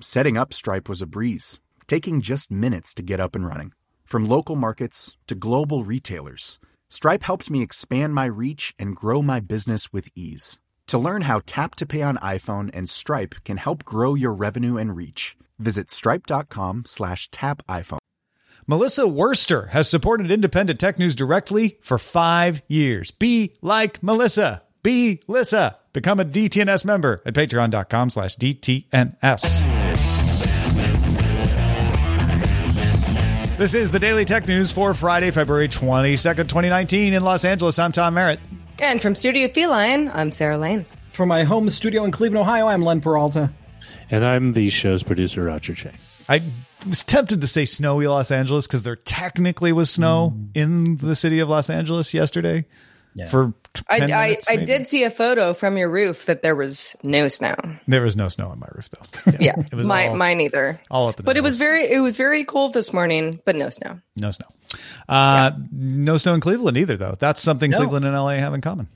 Setting 0.00 0.36
up 0.36 0.52
Stripe 0.52 0.88
was 0.88 1.00
a 1.00 1.06
breeze, 1.06 1.58
taking 1.86 2.20
just 2.20 2.50
minutes 2.50 2.92
to 2.94 3.02
get 3.02 3.18
up 3.18 3.34
and 3.34 3.46
running. 3.46 3.72
From 4.04 4.26
local 4.26 4.54
markets 4.54 5.16
to 5.26 5.34
global 5.34 5.84
retailers, 5.84 6.58
Stripe 6.90 7.22
helped 7.22 7.50
me 7.50 7.62
expand 7.62 8.14
my 8.14 8.26
reach 8.26 8.74
and 8.78 8.94
grow 8.94 9.22
my 9.22 9.40
business 9.40 9.92
with 9.92 10.08
ease. 10.14 10.58
To 10.88 10.98
learn 10.98 11.22
how 11.22 11.40
Tap 11.46 11.74
to 11.76 11.86
Pay 11.86 12.02
on 12.02 12.16
iPhone 12.18 12.70
and 12.74 12.90
Stripe 12.90 13.36
can 13.44 13.56
help 13.56 13.84
grow 13.84 14.14
your 14.14 14.34
revenue 14.34 14.76
and 14.76 14.94
reach, 14.94 15.36
visit 15.58 15.90
stripe.com 15.90 16.84
slash 16.84 17.30
tap 17.30 17.62
iPhone. 17.66 17.98
Melissa 18.66 19.06
Worster 19.06 19.66
has 19.68 19.88
supported 19.88 20.30
independent 20.30 20.78
tech 20.78 20.98
news 20.98 21.16
directly 21.16 21.78
for 21.82 21.98
five 21.98 22.62
years. 22.68 23.12
Be 23.12 23.54
like 23.62 24.02
Melissa. 24.02 24.62
Be 24.82 25.22
Lissa. 25.26 25.78
Become 25.92 26.20
a 26.20 26.24
DTNS 26.24 26.84
member 26.84 27.22
at 27.24 27.34
patreon.com 27.34 28.10
slash 28.10 28.36
DTNS. 28.36 29.85
This 33.58 33.72
is 33.72 33.90
the 33.90 33.98
Daily 33.98 34.26
Tech 34.26 34.46
News 34.46 34.70
for 34.70 34.92
Friday, 34.92 35.30
February 35.30 35.66
22nd, 35.66 36.46
2019 36.46 37.14
in 37.14 37.24
Los 37.24 37.42
Angeles. 37.42 37.78
I'm 37.78 37.90
Tom 37.90 38.12
Merritt. 38.12 38.38
And 38.80 39.00
from 39.00 39.14
Studio 39.14 39.48
Feline, 39.48 40.10
I'm 40.12 40.30
Sarah 40.30 40.58
Lane. 40.58 40.84
From 41.12 41.30
my 41.30 41.42
home 41.44 41.70
studio 41.70 42.04
in 42.04 42.10
Cleveland, 42.10 42.42
Ohio, 42.42 42.66
I'm 42.66 42.82
Len 42.82 43.00
Peralta. 43.00 43.50
And 44.10 44.26
I'm 44.26 44.52
the 44.52 44.68
show's 44.68 45.02
producer, 45.02 45.44
Roger 45.44 45.72
Chang. 45.72 45.94
I 46.28 46.42
was 46.86 47.02
tempted 47.02 47.40
to 47.40 47.46
say 47.46 47.64
snowy 47.64 48.06
Los 48.06 48.30
Angeles 48.30 48.66
because 48.66 48.82
there 48.82 48.94
technically 48.94 49.72
was 49.72 49.90
snow 49.90 50.34
mm. 50.36 50.48
in 50.52 50.96
the 50.98 51.16
city 51.16 51.38
of 51.38 51.48
Los 51.48 51.70
Angeles 51.70 52.12
yesterday. 52.12 52.66
Yeah. 53.16 53.26
For 53.26 53.54
I, 53.88 54.00
minutes, 54.00 54.46
I, 54.48 54.52
I, 54.52 54.56
did 54.56 54.86
see 54.86 55.04
a 55.04 55.10
photo 55.10 55.54
from 55.54 55.78
your 55.78 55.88
roof 55.88 56.26
that 56.26 56.42
there 56.42 56.54
was 56.54 56.94
no 57.02 57.28
snow. 57.28 57.54
There 57.88 58.02
was 58.02 58.14
no 58.14 58.28
snow 58.28 58.48
on 58.48 58.58
my 58.58 58.68
roof 58.74 58.90
though. 58.90 59.32
Yeah, 59.32 59.36
yeah. 59.40 59.64
it 59.72 59.74
was 59.74 59.86
my, 59.86 60.08
all, 60.08 60.16
mine 60.16 60.42
either. 60.42 60.78
All 60.90 61.08
up, 61.08 61.24
but 61.24 61.38
it 61.38 61.42
was 61.42 61.56
very 61.56 61.84
it 61.84 62.00
was 62.00 62.18
very 62.18 62.44
cold 62.44 62.74
this 62.74 62.92
morning, 62.92 63.40
but 63.46 63.56
no 63.56 63.70
snow. 63.70 64.00
No 64.16 64.32
snow. 64.32 64.46
Uh, 65.08 65.52
yeah. 65.54 65.58
No 65.72 66.18
snow 66.18 66.34
in 66.34 66.40
Cleveland 66.40 66.76
either, 66.76 66.98
though. 66.98 67.16
That's 67.18 67.40
something 67.40 67.70
no. 67.70 67.78
Cleveland 67.78 68.04
and 68.04 68.14
LA 68.14 68.32
have 68.32 68.52
in 68.52 68.60
common. 68.60 68.86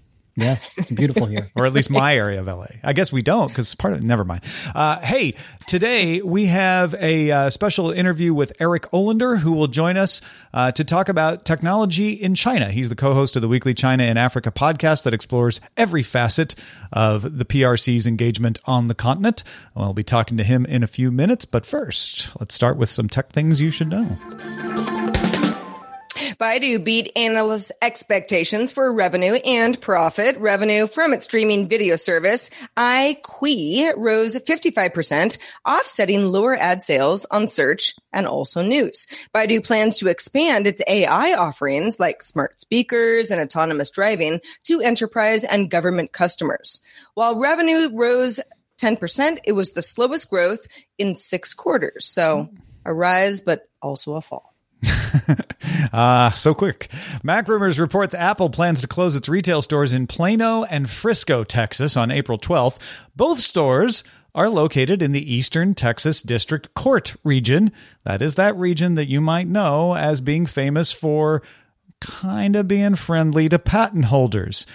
Yes, 0.40 0.74
it's 0.76 0.90
beautiful 0.90 1.26
here. 1.26 1.50
or 1.54 1.66
at 1.66 1.72
least 1.72 1.90
my 1.90 2.16
area 2.16 2.40
of 2.40 2.46
LA. 2.46 2.66
I 2.82 2.92
guess 2.94 3.12
we 3.12 3.22
don't 3.22 3.48
because 3.48 3.74
part 3.74 3.92
of 3.92 4.00
it, 4.00 4.04
never 4.04 4.24
mind. 4.24 4.42
Uh, 4.74 4.98
hey, 5.00 5.34
today 5.66 6.22
we 6.22 6.46
have 6.46 6.94
a 6.94 7.30
uh, 7.30 7.50
special 7.50 7.90
interview 7.90 8.32
with 8.32 8.52
Eric 8.58 8.84
Olander 8.90 9.38
who 9.38 9.52
will 9.52 9.66
join 9.66 9.96
us 9.96 10.22
uh, 10.54 10.72
to 10.72 10.82
talk 10.82 11.08
about 11.08 11.44
technology 11.44 12.12
in 12.12 12.34
China. 12.34 12.70
He's 12.70 12.88
the 12.88 12.96
co 12.96 13.12
host 13.12 13.36
of 13.36 13.42
the 13.42 13.48
weekly 13.48 13.74
China 13.74 14.04
in 14.04 14.16
Africa 14.16 14.50
podcast 14.50 15.02
that 15.04 15.14
explores 15.14 15.60
every 15.76 16.02
facet 16.02 16.54
of 16.92 17.38
the 17.38 17.44
PRC's 17.44 18.06
engagement 18.06 18.58
on 18.64 18.88
the 18.88 18.94
continent. 18.94 19.44
We'll 19.74 19.92
be 19.92 20.02
talking 20.02 20.36
to 20.38 20.44
him 20.44 20.64
in 20.66 20.82
a 20.82 20.88
few 20.88 21.10
minutes, 21.10 21.44
but 21.44 21.66
first, 21.66 22.30
let's 22.40 22.54
start 22.54 22.76
with 22.76 22.88
some 22.88 23.08
tech 23.08 23.30
things 23.30 23.60
you 23.60 23.70
should 23.70 23.88
know. 23.88 24.89
Baidu 26.40 26.82
beat 26.82 27.12
analysts' 27.16 27.70
expectations 27.82 28.72
for 28.72 28.90
revenue 28.90 29.34
and 29.44 29.78
profit. 29.78 30.38
Revenue 30.38 30.86
from 30.86 31.12
its 31.12 31.26
streaming 31.26 31.68
video 31.68 31.96
service, 31.96 32.50
iQIYI, 32.78 33.92
rose 33.94 34.34
55%, 34.36 35.36
offsetting 35.68 36.24
lower 36.24 36.56
ad 36.56 36.80
sales 36.80 37.26
on 37.30 37.46
search 37.46 37.94
and 38.10 38.26
also 38.26 38.62
news. 38.62 39.06
Baidu 39.34 39.62
plans 39.62 39.98
to 39.98 40.08
expand 40.08 40.66
its 40.66 40.80
AI 40.88 41.34
offerings 41.34 42.00
like 42.00 42.22
smart 42.22 42.58
speakers 42.58 43.30
and 43.30 43.38
autonomous 43.38 43.90
driving 43.90 44.40
to 44.64 44.80
enterprise 44.80 45.44
and 45.44 45.70
government 45.70 46.12
customers. 46.12 46.80
While 47.12 47.38
revenue 47.38 47.90
rose 47.92 48.40
10%, 48.80 49.40
it 49.44 49.52
was 49.52 49.72
the 49.72 49.82
slowest 49.82 50.30
growth 50.30 50.66
in 50.96 51.14
six 51.14 51.52
quarters. 51.52 52.06
So 52.06 52.48
a 52.86 52.94
rise, 52.94 53.42
but 53.42 53.68
also 53.82 54.14
a 54.14 54.22
fall. 54.22 54.49
Ah, 55.92 56.28
uh, 56.28 56.30
so 56.32 56.54
quick. 56.54 56.88
Mac 57.24 57.48
Rumors 57.48 57.80
reports 57.80 58.14
Apple 58.14 58.48
plans 58.48 58.80
to 58.80 58.86
close 58.86 59.16
its 59.16 59.28
retail 59.28 59.60
stores 59.60 59.92
in 59.92 60.06
Plano 60.06 60.62
and 60.64 60.88
Frisco, 60.88 61.42
Texas 61.42 61.96
on 61.96 62.12
April 62.12 62.38
12th. 62.38 62.78
Both 63.16 63.40
stores 63.40 64.04
are 64.34 64.48
located 64.48 65.02
in 65.02 65.12
the 65.12 65.34
Eastern 65.34 65.74
Texas 65.74 66.22
District 66.22 66.72
Court 66.74 67.16
region. 67.24 67.72
That 68.04 68.22
is 68.22 68.36
that 68.36 68.56
region 68.56 68.94
that 68.94 69.08
you 69.08 69.20
might 69.20 69.48
know 69.48 69.96
as 69.96 70.20
being 70.20 70.46
famous 70.46 70.92
for 70.92 71.42
kind 72.00 72.56
of 72.56 72.68
being 72.68 72.94
friendly 72.94 73.48
to 73.48 73.58
patent 73.58 74.06
holders. 74.06 74.66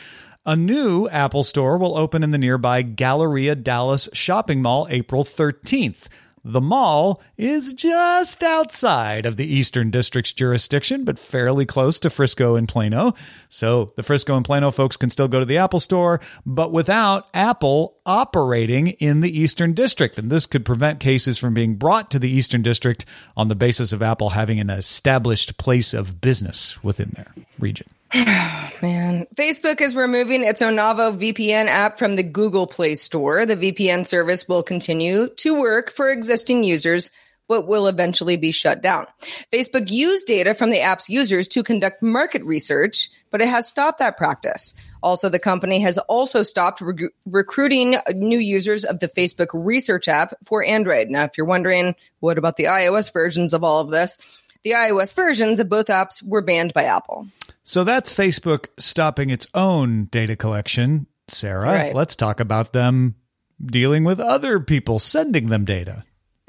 A 0.45 0.55
new 0.55 1.09
Apple 1.09 1.43
store 1.43 1.77
will 1.77 1.97
open 1.97 2.23
in 2.23 2.31
the 2.31 2.37
nearby 2.37 2.83
Galleria 2.83 3.55
Dallas 3.55 4.09
shopping 4.13 4.61
mall 4.61 4.85
April 4.89 5.23
13th. 5.23 6.07
The 6.47 6.61
mall 6.61 7.23
is 7.37 7.73
just 7.73 8.43
outside 8.43 9.25
of 9.25 9.35
the 9.35 9.51
Eastern 9.51 9.89
District's 9.89 10.31
jurisdiction, 10.31 11.03
but 11.03 11.17
fairly 11.17 11.65
close 11.65 11.99
to 12.01 12.11
Frisco 12.11 12.55
and 12.55 12.69
Plano. 12.69 13.15
So 13.49 13.93
the 13.95 14.03
Frisco 14.03 14.35
and 14.35 14.45
Plano 14.45 14.69
folks 14.69 14.95
can 14.95 15.09
still 15.09 15.27
go 15.27 15.39
to 15.39 15.45
the 15.45 15.57
Apple 15.57 15.79
store, 15.79 16.21
but 16.45 16.71
without 16.71 17.27
Apple 17.33 17.97
operating 18.05 18.89
in 18.89 19.21
the 19.21 19.39
Eastern 19.39 19.73
District. 19.73 20.19
And 20.19 20.31
this 20.31 20.45
could 20.45 20.65
prevent 20.65 20.99
cases 20.99 21.39
from 21.39 21.55
being 21.55 21.77
brought 21.77 22.11
to 22.11 22.19
the 22.19 22.29
Eastern 22.29 22.61
District 22.61 23.05
on 23.35 23.47
the 23.47 23.55
basis 23.55 23.91
of 23.91 24.03
Apple 24.03 24.29
having 24.29 24.59
an 24.59 24.69
established 24.69 25.57
place 25.57 25.95
of 25.95 26.21
business 26.21 26.83
within 26.83 27.09
their 27.15 27.33
region. 27.57 27.87
Man, 28.81 29.27
Facebook 29.35 29.81
is 29.81 29.93
removing 29.93 30.41
its 30.43 30.61
Onavo 30.61 31.17
VPN 31.17 31.65
app 31.67 31.97
from 31.97 32.15
the 32.15 32.23
Google 32.23 32.65
Play 32.65 32.95
Store. 32.95 33.45
The 33.45 33.57
VPN 33.57 34.07
service 34.07 34.47
will 34.47 34.63
continue 34.63 35.27
to 35.37 35.59
work 35.59 35.91
for 35.91 36.09
existing 36.09 36.63
users, 36.63 37.11
but 37.49 37.67
will 37.67 37.87
eventually 37.87 38.37
be 38.37 38.53
shut 38.53 38.81
down. 38.81 39.05
Facebook 39.51 39.91
used 39.91 40.27
data 40.27 40.53
from 40.53 40.69
the 40.69 40.79
app's 40.79 41.09
users 41.09 41.49
to 41.49 41.63
conduct 41.63 42.01
market 42.01 42.41
research, 42.45 43.09
but 43.31 43.41
it 43.41 43.49
has 43.49 43.67
stopped 43.67 43.99
that 43.99 44.15
practice. 44.15 44.73
Also, 45.03 45.27
the 45.27 45.37
company 45.37 45.79
has 45.81 45.97
also 45.97 46.41
stopped 46.41 46.79
re- 46.79 47.09
recruiting 47.25 47.97
new 48.13 48.39
users 48.39 48.85
of 48.85 48.99
the 48.99 49.09
Facebook 49.09 49.49
research 49.53 50.07
app 50.07 50.35
for 50.41 50.63
Android. 50.63 51.09
Now, 51.09 51.25
if 51.25 51.37
you're 51.37 51.45
wondering, 51.45 51.95
what 52.21 52.37
about 52.37 52.55
the 52.55 52.65
iOS 52.65 53.11
versions 53.11 53.53
of 53.53 53.65
all 53.65 53.81
of 53.81 53.89
this? 53.89 54.41
The 54.63 54.71
iOS 54.71 55.13
versions 55.13 55.59
of 55.59 55.67
both 55.67 55.87
apps 55.87 56.25
were 56.25 56.41
banned 56.41 56.73
by 56.73 56.85
Apple. 56.85 57.27
So 57.67 57.83
that's 57.83 58.15
Facebook 58.15 58.67
stopping 58.77 59.31
its 59.31 59.47
own 59.55 60.05
data 60.05 60.35
collection. 60.35 61.07
Sarah, 61.27 61.65
right. 61.65 61.95
let's 61.95 62.15
talk 62.15 62.39
about 62.39 62.73
them 62.73 63.15
dealing 63.63 64.03
with 64.03 64.19
other 64.19 64.59
people 64.59 64.99
sending 64.99 65.47
them 65.47 65.65
data. 65.65 66.03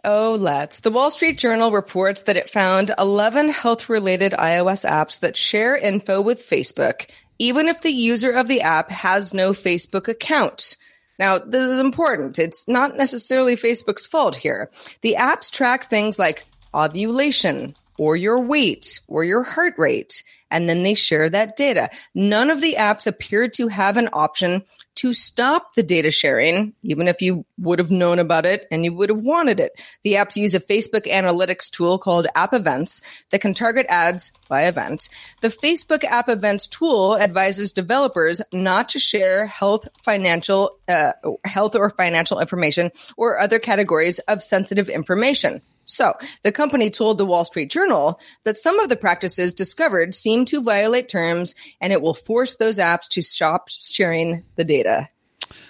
Oh, 0.05 0.37
let's. 0.39 0.81
The 0.81 0.91
Wall 0.91 1.11
Street 1.11 1.39
Journal 1.39 1.73
reports 1.73 2.23
that 2.23 2.37
it 2.37 2.51
found 2.51 2.93
11 2.99 3.49
health 3.49 3.89
related 3.89 4.33
iOS 4.33 4.89
apps 4.89 5.19
that 5.21 5.39
share 5.39 5.75
info 5.75 6.21
with 6.21 6.39
Facebook, 6.39 7.09
even 7.39 7.67
if 7.67 7.81
the 7.81 7.91
user 7.91 8.31
of 8.31 8.47
the 8.47 8.61
app 8.61 8.91
has 8.91 9.33
no 9.33 9.53
Facebook 9.53 10.09
account. 10.09 10.77
Now, 11.19 11.39
this 11.39 11.65
is 11.65 11.81
important. 11.81 12.39
It's 12.39 12.69
not 12.69 12.99
necessarily 12.99 13.57
Facebook's 13.57 14.07
fault 14.07 14.37
here. 14.37 14.71
The 15.01 15.17
apps 15.19 15.51
track 15.51 15.89
things 15.89 16.19
like 16.19 16.45
ovulation, 16.75 17.75
or 17.97 18.17
your 18.17 18.39
weight, 18.39 19.01
or 19.09 19.25
your 19.25 19.43
heart 19.43 19.75
rate 19.79 20.23
and 20.51 20.69
then 20.69 20.83
they 20.83 20.95
share 20.95 21.29
that 21.29 21.57
data. 21.57 21.89
None 22.15 22.51
of 22.51 22.61
the 22.61 22.75
apps 22.79 23.07
appear 23.07 23.49
to 23.49 23.69
have 23.69 23.97
an 23.97 24.09
option 24.13 24.63
to 24.97 25.13
stop 25.13 25.75
the 25.75 25.83
data 25.83 26.11
sharing, 26.11 26.75
even 26.83 27.07
if 27.07 27.21
you 27.21 27.45
would 27.59 27.79
have 27.79 27.91
known 27.91 28.19
about 28.19 28.47
it 28.47 28.67
and 28.71 28.85
you 28.85 28.93
would 28.95 29.11
have 29.11 29.21
wanted 29.21 29.61
it. 29.61 29.73
The 30.03 30.15
apps 30.15 30.37
use 30.37 30.55
a 30.55 30.61
Facebook 30.61 31.07
analytics 31.07 31.71
tool 31.71 31.99
called 31.99 32.27
App 32.35 32.55
Events 32.55 33.03
that 33.31 33.43
can 33.43 33.53
target 33.53 33.87
ads 33.89 34.33
by 34.49 34.65
event. 34.65 35.09
The 35.43 35.49
Facebook 35.49 36.03
App 36.03 36.29
Events 36.29 36.67
tool 36.67 37.19
advises 37.19 37.73
developers 37.73 38.41
not 38.53 38.89
to 38.91 38.99
share 38.99 39.47
health, 39.47 39.87
financial, 40.03 40.79
uh, 40.89 41.13
health 41.45 41.77
or 41.77 41.91
financial 41.91 42.41
information 42.41 42.91
or 43.17 43.39
other 43.39 43.59
categories 43.59 44.19
of 44.21 44.43
sensitive 44.43 44.89
information. 44.89 45.61
So, 45.87 46.15
the 46.43 46.53
company 46.53 46.91
told 46.91 47.17
the 47.17 47.25
Wall 47.25 47.45
Street 47.45 47.71
Journal 47.71 48.21
that 48.43 48.57
some 48.57 48.79
of 48.81 48.89
the 48.89 48.97
practices 48.97 49.55
discovered 49.55 50.15
seem 50.15 50.45
to 50.47 50.61
violate 50.61 51.09
terms 51.09 51.55
and 51.81 51.93
it 51.93 52.03
will 52.03 52.15
force 52.15 52.57
those 52.57 52.79
apps 52.79 53.09
to 53.11 53.23
stop 53.23 53.69
sharing 53.69 54.45
the 54.57 54.65
data. 54.65 55.09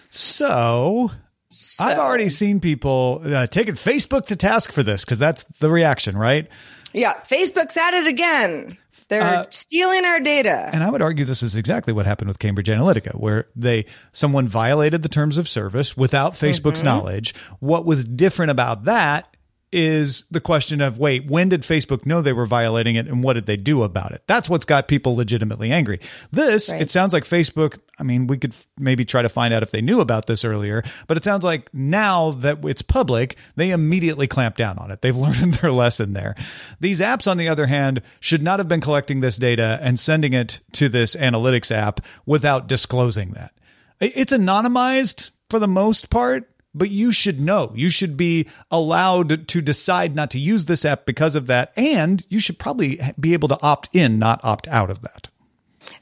So, 0.09 1.11
so. 1.49 1.85
I've 1.85 1.99
already 1.99 2.31
seen 2.31 2.61
people 2.61 3.21
uh, 3.25 3.47
taking 3.47 3.75
Facebook 3.75 4.27
to 4.27 4.37
task 4.37 4.73
for 4.73 4.83
this 4.83 5.05
because 5.05 5.19
that's 5.19 5.45
the 5.61 5.71
reaction, 5.71 6.17
right? 6.17 6.49
Yeah, 6.95 7.15
Facebook's 7.15 7.77
at 7.77 7.93
it 7.93 8.07
again. 8.07 8.79
They're 9.09 9.23
uh, 9.23 9.45
stealing 9.51 10.05
our 10.05 10.19
data. 10.19 10.71
And 10.73 10.83
I 10.83 10.91
would 10.91 11.03
argue 11.03 11.25
this 11.25 11.43
is 11.43 11.55
exactly 11.55 11.93
what 11.93 12.07
happened 12.07 12.29
with 12.29 12.39
Cambridge 12.39 12.69
Analytica, 12.69 13.15
where 13.21 13.47
they 13.55 13.85
someone 14.13 14.49
violated 14.49 15.03
the 15.03 15.09
terms 15.09 15.39
of 15.39 15.49
service 15.49 15.97
without 15.97 16.33
Facebook's 16.33 16.81
mm-hmm. 16.81 16.87
knowledge. 16.87 17.35
What 17.61 17.85
was 17.85 18.05
different 18.05 18.51
about 18.51 18.85
that 18.85 19.36
is 19.73 20.25
the 20.31 20.41
question 20.41 20.81
of 20.81 20.99
wait, 20.99 21.27
when 21.27 21.49
did 21.49 21.63
Facebook 21.63 22.07
know 22.07 22.23
they 22.23 22.33
were 22.33 22.47
violating 22.47 22.97
it 22.97 23.07
and 23.07 23.23
what 23.23 23.35
did 23.35 23.47
they 23.47 23.57
do 23.57 23.83
about 23.83 24.13
it? 24.13 24.23
That's 24.27 24.49
what's 24.49 24.65
got 24.65 24.89
people 24.89 25.17
legitimately 25.17 25.73
angry. 25.73 26.01
This, 26.31 26.71
right. 26.71 26.83
it 26.83 26.91
sounds 26.91 27.13
like 27.13 27.25
Facebook, 27.25 27.79
I 27.99 28.05
mean, 28.05 28.27
we 28.27 28.39
could 28.39 28.55
maybe 28.79 29.05
try 29.05 29.23
to 29.23 29.29
find 29.29 29.53
out 29.53 29.63
if 29.63 29.73
they 29.73 29.81
knew 29.81 30.01
about 30.01 30.27
this 30.27 30.45
earlier, 30.45 30.85
but 31.09 31.17
it 31.17 31.25
sounds 31.25 31.43
like 31.43 31.73
now 31.75 32.31
that 32.33 32.65
it's 32.65 32.83
public, 32.83 33.37
they 33.57 33.71
immediately 33.71 34.27
clamp 34.27 34.57
down 34.57 34.79
on 34.79 34.91
it. 34.91 35.03
They've 35.03 35.17
learned 35.17 35.55
their 35.55 35.73
lesson 35.73 36.13
there. 36.13 36.37
These 36.81 37.01
apps, 37.01 37.29
on 37.31 37.37
the 37.37 37.49
other 37.49 37.67
hand, 37.67 38.03
should 38.21 38.43
not 38.43 38.61
have 38.61 38.69
been 38.69 38.81
collecting 38.81 39.21
this 39.21 39.37
data 39.37 39.79
and 39.83 39.99
sending 39.99 40.33
it 40.33 40.61
to 40.73 40.89
this 40.89 41.17
analytics 41.17 41.75
app 41.75 42.01
without 42.25 42.69
disclosing 42.69 43.33
that. 43.33 43.53
It's 44.01 44.33
anonymized 44.33 45.31
for 45.49 45.59
the 45.59 45.69
most 45.69 46.11
part 46.11 46.51
but 46.77 46.91
you 46.91 47.11
should 47.13 47.41
know. 47.41 47.73
You 47.75 47.91
should 47.91 48.17
be 48.17 48.47
allowed 48.71 49.49
to 49.49 49.61
decide 49.63 50.15
not 50.15 50.31
to 50.33 50.39
use 50.39 50.67
this 50.67 50.85
app 50.85 51.07
because 51.07 51.35
of 51.35 51.47
that. 51.47 51.73
And 51.77 52.25
you 52.29 52.39
should 52.39 52.59
probably 52.59 53.01
be 53.19 53.33
able 53.33 53.49
to 53.49 53.63
opt 53.63 53.89
in, 53.93 54.19
not 54.19 54.41
opt 54.45 54.69
out 54.69 54.91
of 54.91 55.01
that. 55.03 55.29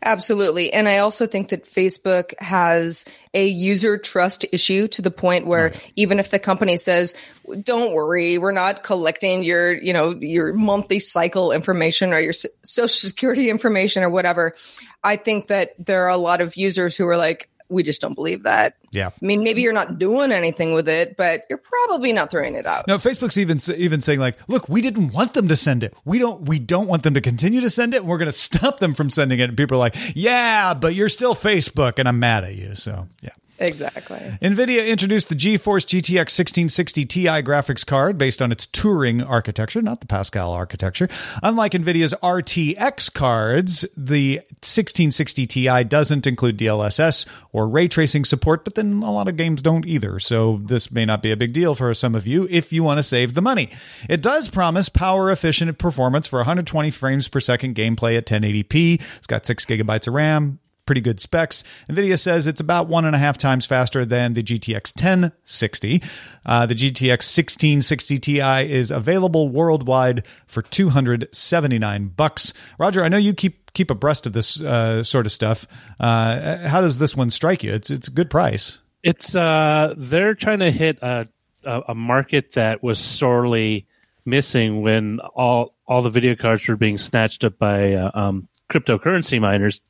Absolutely. 0.02 0.72
And 0.72 0.88
I 0.88 0.98
also 0.98 1.26
think 1.26 1.48
that 1.48 1.64
Facebook 1.64 2.38
has 2.40 3.04
a 3.32 3.46
user 3.46 3.98
trust 3.98 4.44
issue 4.52 4.88
to 4.88 5.02
the 5.02 5.10
point 5.10 5.46
where 5.46 5.64
right. 5.64 5.92
even 5.96 6.18
if 6.18 6.30
the 6.30 6.38
company 6.38 6.76
says, 6.76 7.14
don't 7.62 7.94
worry, 7.94 8.38
we're 8.38 8.52
not 8.52 8.82
collecting 8.82 9.44
your, 9.44 9.72
you 9.72 9.92
know, 9.92 10.14
your 10.14 10.54
monthly 10.54 10.98
cycle 10.98 11.52
information 11.52 12.12
or 12.12 12.20
your 12.20 12.32
social 12.32 12.88
security 13.08 13.50
information 13.50 14.02
or 14.02 14.10
whatever. 14.10 14.54
I 15.02 15.16
think 15.16 15.48
that 15.48 15.70
there 15.78 16.04
are 16.04 16.10
a 16.10 16.16
lot 16.16 16.40
of 16.40 16.56
users 16.56 16.96
who 16.96 17.06
are 17.06 17.16
like, 17.16 17.50
we 17.68 17.82
just 17.82 18.00
don't 18.00 18.14
believe 18.14 18.42
that. 18.42 18.76
Yeah. 18.90 19.08
I 19.08 19.24
mean, 19.24 19.42
maybe 19.42 19.62
you're 19.62 19.72
not 19.72 19.98
doing 19.98 20.32
anything 20.32 20.74
with 20.74 20.88
it, 20.88 21.16
but 21.16 21.44
you're 21.48 21.58
probably 21.58 22.12
not 22.12 22.30
throwing 22.30 22.54
it 22.54 22.66
out. 22.66 22.86
No, 22.86 22.96
Facebook's 22.96 23.38
even 23.38 23.58
even 23.76 24.00
saying 24.00 24.20
like, 24.20 24.36
"Look, 24.48 24.68
we 24.68 24.80
didn't 24.80 25.12
want 25.12 25.34
them 25.34 25.48
to 25.48 25.56
send 25.56 25.82
it. 25.82 25.94
We 26.04 26.18
don't 26.18 26.42
we 26.42 26.58
don't 26.58 26.86
want 26.86 27.02
them 27.02 27.14
to 27.14 27.20
continue 27.20 27.60
to 27.60 27.70
send 27.70 27.94
it. 27.94 28.04
We're 28.04 28.18
going 28.18 28.30
to 28.30 28.32
stop 28.32 28.80
them 28.80 28.94
from 28.94 29.10
sending 29.10 29.40
it." 29.40 29.48
And 29.48 29.56
people 29.56 29.76
are 29.76 29.80
like, 29.80 29.96
"Yeah, 30.14 30.74
but 30.74 30.94
you're 30.94 31.08
still 31.08 31.34
Facebook 31.34 31.98
and 31.98 32.08
I'm 32.08 32.18
mad 32.18 32.44
at 32.44 32.54
you." 32.54 32.74
So, 32.74 33.08
yeah. 33.22 33.30
Exactly. 33.58 34.18
NVIDIA 34.42 34.88
introduced 34.88 35.28
the 35.28 35.36
GeForce 35.36 35.86
GTX 35.86 36.36
1660 36.36 37.04
Ti 37.04 37.24
graphics 37.42 37.86
card 37.86 38.18
based 38.18 38.42
on 38.42 38.50
its 38.50 38.66
Turing 38.66 39.26
architecture, 39.28 39.80
not 39.80 40.00
the 40.00 40.06
Pascal 40.06 40.52
architecture. 40.52 41.08
Unlike 41.42 41.72
NVIDIA's 41.72 42.14
RTX 42.22 43.14
cards, 43.14 43.82
the 43.96 44.38
1660 44.64 45.46
Ti 45.46 45.84
doesn't 45.84 46.26
include 46.26 46.58
DLSS 46.58 47.26
or 47.52 47.68
ray 47.68 47.86
tracing 47.86 48.24
support, 48.24 48.64
but 48.64 48.74
then 48.74 49.02
a 49.02 49.12
lot 49.12 49.28
of 49.28 49.36
games 49.36 49.62
don't 49.62 49.86
either. 49.86 50.18
So 50.18 50.60
this 50.64 50.90
may 50.90 51.04
not 51.04 51.22
be 51.22 51.30
a 51.30 51.36
big 51.36 51.52
deal 51.52 51.76
for 51.76 51.94
some 51.94 52.16
of 52.16 52.26
you 52.26 52.48
if 52.50 52.72
you 52.72 52.82
want 52.82 52.98
to 52.98 53.04
save 53.04 53.34
the 53.34 53.42
money. 53.42 53.70
It 54.08 54.20
does 54.20 54.48
promise 54.48 54.88
power 54.88 55.30
efficient 55.30 55.78
performance 55.78 56.26
for 56.26 56.40
120 56.40 56.90
frames 56.90 57.28
per 57.28 57.38
second 57.38 57.76
gameplay 57.76 58.18
at 58.18 58.26
1080p. 58.26 59.00
It's 59.16 59.26
got 59.28 59.46
6 59.46 59.64
gigabytes 59.64 60.08
of 60.08 60.14
RAM, 60.14 60.58
pretty 60.86 61.00
good 61.00 61.20
specs. 61.20 61.64
NVIDIA 61.88 62.18
says 62.18 62.46
it's 62.46 62.60
about 62.60 62.88
one 62.88 63.04
and 63.04 63.14
a 63.14 63.18
half 63.18 63.38
times 63.38 63.66
faster 63.66 64.04
than 64.04 64.34
the 64.34 64.42
GTX 64.42 64.94
1060. 64.96 66.02
Uh, 66.44 66.66
the 66.66 66.74
GTX 66.74 67.10
1660 67.10 68.18
Ti 68.18 68.40
is 68.72 68.90
available 68.90 69.48
worldwide 69.48 70.26
for 70.46 70.62
279 70.62 72.08
bucks. 72.08 72.52
Roger, 72.78 73.02
I 73.02 73.08
know 73.08 73.16
you 73.16 73.34
keep 73.34 73.72
keep 73.72 73.90
abreast 73.90 74.26
of 74.26 74.32
this 74.32 74.60
uh, 74.60 75.02
sort 75.02 75.26
of 75.26 75.32
stuff. 75.32 75.66
Uh, 76.00 76.66
how 76.68 76.80
does 76.80 76.98
this 76.98 77.16
one 77.16 77.30
strike 77.30 77.62
you? 77.62 77.72
It's 77.72 77.90
it's 77.90 78.08
a 78.08 78.12
good 78.12 78.30
price. 78.30 78.78
It's 79.02 79.36
uh, 79.36 79.94
they're 79.96 80.34
trying 80.34 80.60
to 80.60 80.70
hit 80.70 80.98
a, 81.02 81.26
a, 81.64 81.94
market 81.94 82.52
that 82.52 82.82
was 82.82 82.98
sorely 82.98 83.86
missing 84.24 84.80
when 84.80 85.20
all 85.34 85.74
all 85.86 86.00
the 86.00 86.10
video 86.10 86.34
cards 86.34 86.66
were 86.66 86.76
being 86.76 86.96
snatched 86.96 87.44
up 87.44 87.58
by 87.58 87.92
uh, 87.92 88.10
um, 88.14 88.48
cryptocurrency 88.70 89.40
miners 89.40 89.80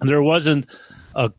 there 0.00 0.22
wasn't 0.22 0.66
a 1.14 1.32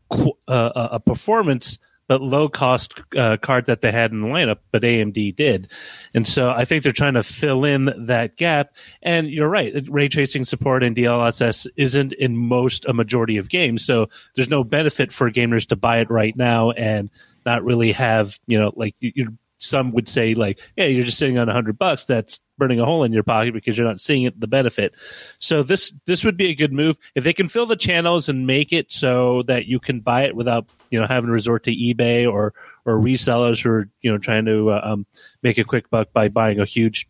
a, 0.48 0.88
a 0.92 1.00
performance 1.00 1.78
but 2.10 2.20
low 2.20 2.48
cost 2.48 3.00
uh, 3.16 3.36
card 3.40 3.66
that 3.66 3.82
they 3.82 3.92
had 3.92 4.10
in 4.10 4.20
the 4.20 4.26
lineup, 4.26 4.58
but 4.72 4.82
AMD 4.82 5.36
did. 5.36 5.70
And 6.12 6.26
so 6.26 6.50
I 6.50 6.64
think 6.64 6.82
they're 6.82 6.90
trying 6.90 7.14
to 7.14 7.22
fill 7.22 7.64
in 7.64 7.88
that 8.06 8.34
gap. 8.34 8.74
And 9.00 9.30
you're 9.30 9.48
right, 9.48 9.72
ray 9.88 10.08
tracing 10.08 10.44
support 10.44 10.82
and 10.82 10.96
DLSS 10.96 11.68
isn't 11.76 12.12
in 12.14 12.36
most 12.36 12.84
a 12.86 12.92
majority 12.92 13.36
of 13.36 13.48
games. 13.48 13.84
So 13.84 14.08
there's 14.34 14.48
no 14.48 14.64
benefit 14.64 15.12
for 15.12 15.30
gamers 15.30 15.68
to 15.68 15.76
buy 15.76 16.00
it 16.00 16.10
right 16.10 16.36
now 16.36 16.72
and 16.72 17.10
not 17.46 17.62
really 17.62 17.92
have, 17.92 18.40
you 18.48 18.58
know, 18.58 18.72
like 18.74 18.96
you're 18.98 19.32
some 19.62 19.92
would 19.92 20.08
say 20.08 20.34
like, 20.34 20.58
yeah, 20.76 20.86
you're 20.86 21.04
just 21.04 21.18
sitting 21.18 21.38
on 21.38 21.48
a 21.48 21.52
hundred 21.52 21.78
bucks. 21.78 22.04
That's 22.04 22.40
burning 22.58 22.80
a 22.80 22.84
hole 22.84 23.04
in 23.04 23.12
your 23.12 23.22
pocket 23.22 23.54
because 23.54 23.76
you're 23.76 23.86
not 23.86 24.00
seeing 24.00 24.24
it 24.24 24.38
the 24.40 24.46
benefit. 24.46 24.94
So 25.38 25.62
this 25.62 25.92
this 26.06 26.24
would 26.24 26.36
be 26.36 26.48
a 26.48 26.54
good 26.54 26.72
move 26.72 26.98
if 27.14 27.24
they 27.24 27.32
can 27.32 27.48
fill 27.48 27.66
the 27.66 27.76
channels 27.76 28.28
and 28.28 28.46
make 28.46 28.72
it 28.72 28.90
so 28.90 29.42
that 29.42 29.66
you 29.66 29.78
can 29.78 30.00
buy 30.00 30.24
it 30.24 30.34
without 30.34 30.66
you 30.90 31.00
know 31.00 31.06
having 31.06 31.26
to 31.26 31.32
resort 31.32 31.64
to 31.64 31.72
eBay 31.72 32.30
or 32.30 32.54
or 32.84 32.96
resellers 32.96 33.62
who 33.62 33.70
are 33.70 33.88
you 34.02 34.10
know 34.10 34.18
trying 34.18 34.44
to 34.46 34.70
uh, 34.70 34.80
um, 34.82 35.06
make 35.42 35.58
a 35.58 35.64
quick 35.64 35.90
buck 35.90 36.12
by 36.12 36.28
buying 36.28 36.58
a 36.58 36.64
huge 36.64 37.06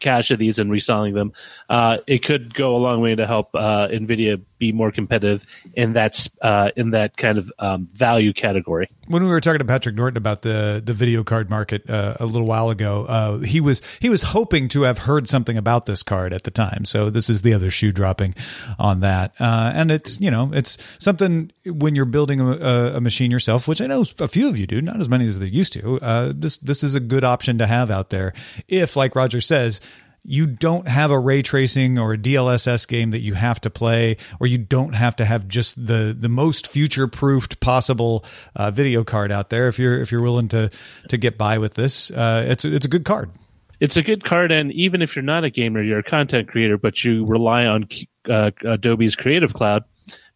cache 0.00 0.30
of 0.30 0.38
these 0.38 0.58
and 0.58 0.70
reselling 0.70 1.14
them. 1.14 1.32
Uh, 1.68 1.98
it 2.06 2.18
could 2.18 2.54
go 2.54 2.76
a 2.76 2.78
long 2.78 3.00
way 3.00 3.14
to 3.14 3.26
help 3.26 3.50
uh, 3.54 3.88
Nvidia 3.88 4.42
be 4.58 4.72
more 4.72 4.90
competitive 4.90 5.44
in 5.74 5.92
that 5.94 6.26
uh, 6.42 6.70
in 6.76 6.90
that 6.90 7.16
kind 7.16 7.38
of 7.38 7.52
um, 7.58 7.88
value 7.92 8.32
category. 8.32 8.88
When 9.08 9.22
we 9.22 9.30
were 9.30 9.40
talking 9.40 9.58
to 9.58 9.64
Patrick 9.64 9.94
Norton 9.94 10.16
about 10.16 10.42
the 10.42 10.82
the 10.84 10.92
video 10.92 11.22
card 11.24 11.50
market 11.50 11.88
uh, 11.88 12.16
a 12.18 12.26
little 12.26 12.46
while 12.46 12.70
ago, 12.70 13.06
uh, 13.06 13.38
he 13.38 13.60
was 13.60 13.82
he 14.00 14.08
was 14.08 14.22
hoping 14.22 14.68
to 14.68 14.82
have 14.82 14.98
heard 14.98 15.28
something 15.28 15.56
about 15.56 15.86
this 15.86 16.02
card 16.02 16.32
at 16.32 16.44
the 16.44 16.50
time. 16.50 16.84
So 16.84 17.10
this 17.10 17.30
is 17.30 17.42
the 17.42 17.54
other 17.54 17.70
shoe 17.70 17.92
dropping 17.92 18.34
on 18.78 19.00
that, 19.00 19.32
uh, 19.38 19.72
and 19.74 19.90
it's 19.90 20.20
you 20.20 20.30
know 20.30 20.50
it's 20.52 20.78
something 20.98 21.52
when 21.64 21.94
you're 21.94 22.04
building 22.04 22.40
a, 22.40 22.96
a, 22.96 23.00
machine 23.00 23.30
yourself, 23.30 23.66
which 23.68 23.80
I 23.80 23.86
know 23.86 24.04
a 24.18 24.28
few 24.28 24.48
of 24.48 24.58
you 24.58 24.66
do, 24.66 24.80
not 24.80 25.00
as 25.00 25.08
many 25.08 25.24
as 25.26 25.38
they 25.38 25.46
used 25.46 25.72
to. 25.74 26.00
Uh, 26.00 26.32
this 26.34 26.58
this 26.58 26.82
is 26.82 26.94
a 26.94 27.00
good 27.00 27.24
option 27.24 27.58
to 27.58 27.66
have 27.66 27.90
out 27.90 28.10
there 28.10 28.32
if, 28.68 28.96
like 28.96 29.14
Roger 29.14 29.40
says 29.40 29.80
you 30.26 30.46
don't 30.46 30.88
have 30.88 31.10
a 31.10 31.18
ray 31.18 31.40
tracing 31.40 31.98
or 31.98 32.12
a 32.12 32.18
DLSS 32.18 32.86
game 32.88 33.12
that 33.12 33.20
you 33.20 33.34
have 33.34 33.60
to 33.60 33.70
play, 33.70 34.16
or 34.40 34.46
you 34.46 34.58
don't 34.58 34.94
have 34.94 35.16
to 35.16 35.24
have 35.24 35.46
just 35.46 35.74
the 35.86 36.16
the 36.18 36.28
most 36.28 36.66
future 36.66 37.06
proofed 37.06 37.60
possible 37.60 38.24
uh, 38.56 38.70
video 38.70 39.04
card 39.04 39.30
out 39.30 39.50
there. 39.50 39.68
If 39.68 39.78
you're 39.78 40.00
if 40.00 40.10
you're 40.10 40.22
willing 40.22 40.48
to 40.48 40.70
to 41.08 41.16
get 41.16 41.38
by 41.38 41.58
with 41.58 41.74
this, 41.74 42.10
uh, 42.10 42.44
it's 42.48 42.64
it's 42.64 42.84
a 42.84 42.88
good 42.88 43.04
card. 43.04 43.30
It's 43.78 43.96
a 43.96 44.02
good 44.02 44.24
card, 44.24 44.52
and 44.52 44.72
even 44.72 45.02
if 45.02 45.14
you're 45.14 45.22
not 45.22 45.44
a 45.44 45.50
gamer, 45.50 45.82
you're 45.82 45.98
a 45.98 46.02
content 46.02 46.48
creator, 46.48 46.78
but 46.78 47.04
you 47.04 47.26
rely 47.26 47.66
on 47.66 47.88
uh, 48.28 48.50
Adobe's 48.64 49.14
Creative 49.14 49.52
Cloud. 49.52 49.84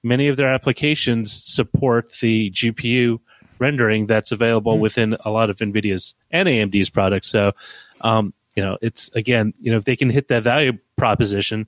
Many 0.02 0.28
of 0.28 0.37
their 0.37 0.52
applications 0.52 1.32
support 1.32 2.12
the 2.20 2.50
GPU 2.50 3.18
rendering 3.59 4.06
that's 4.06 4.32
available 4.32 4.73
mm-hmm. 4.73 4.82
within 4.82 5.16
a 5.25 5.30
lot 5.30 5.50
of 5.50 5.59
NVIDIA's 5.59 6.14
and 6.30 6.49
AMD's 6.49 6.90
products. 6.90 7.28
So 7.28 7.52
um, 8.00 8.32
you 8.57 8.62
know, 8.62 8.78
it's 8.80 9.11
again, 9.14 9.54
you 9.59 9.71
know, 9.71 9.76
if 9.76 9.85
they 9.85 9.97
can 9.97 10.11
hit 10.11 10.28
that 10.28 10.42
value 10.42 10.73
proposition 10.97 11.66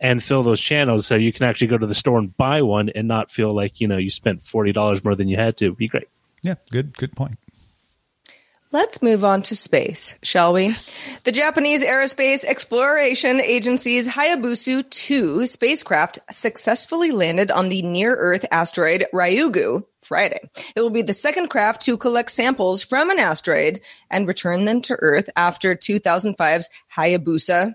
and 0.00 0.22
fill 0.22 0.42
those 0.42 0.60
channels 0.60 1.06
so 1.06 1.14
you 1.14 1.32
can 1.32 1.44
actually 1.44 1.68
go 1.68 1.78
to 1.78 1.86
the 1.86 1.94
store 1.94 2.18
and 2.18 2.36
buy 2.36 2.62
one 2.62 2.88
and 2.90 3.06
not 3.06 3.30
feel 3.30 3.54
like, 3.54 3.80
you 3.80 3.86
know, 3.86 3.96
you 3.96 4.10
spent 4.10 4.40
$40 4.40 5.04
more 5.04 5.14
than 5.14 5.28
you 5.28 5.36
had 5.36 5.56
to, 5.58 5.74
be 5.74 5.88
great. 5.88 6.08
Yeah, 6.42 6.56
good 6.70 6.96
good 6.96 7.14
point. 7.14 7.38
Let's 8.72 9.02
move 9.02 9.22
on 9.22 9.42
to 9.42 9.54
space, 9.54 10.14
shall 10.22 10.54
we? 10.54 10.74
The 11.24 11.32
Japanese 11.32 11.84
Aerospace 11.84 12.42
Exploration 12.42 13.38
Agency's 13.38 14.08
Hayabusa 14.08 14.88
2 14.88 15.44
spacecraft 15.44 16.18
successfully 16.30 17.10
landed 17.10 17.50
on 17.50 17.68
the 17.68 17.82
near 17.82 18.14
Earth 18.16 18.46
asteroid 18.50 19.04
Ryugu 19.12 19.84
Friday. 20.00 20.48
It 20.74 20.80
will 20.80 20.88
be 20.88 21.02
the 21.02 21.12
second 21.12 21.48
craft 21.48 21.82
to 21.82 21.98
collect 21.98 22.30
samples 22.30 22.82
from 22.82 23.10
an 23.10 23.18
asteroid 23.18 23.82
and 24.10 24.26
return 24.26 24.64
them 24.64 24.80
to 24.82 24.94
Earth 24.94 25.28
after 25.36 25.76
2005's 25.76 26.70
Hayabusa 26.96 27.74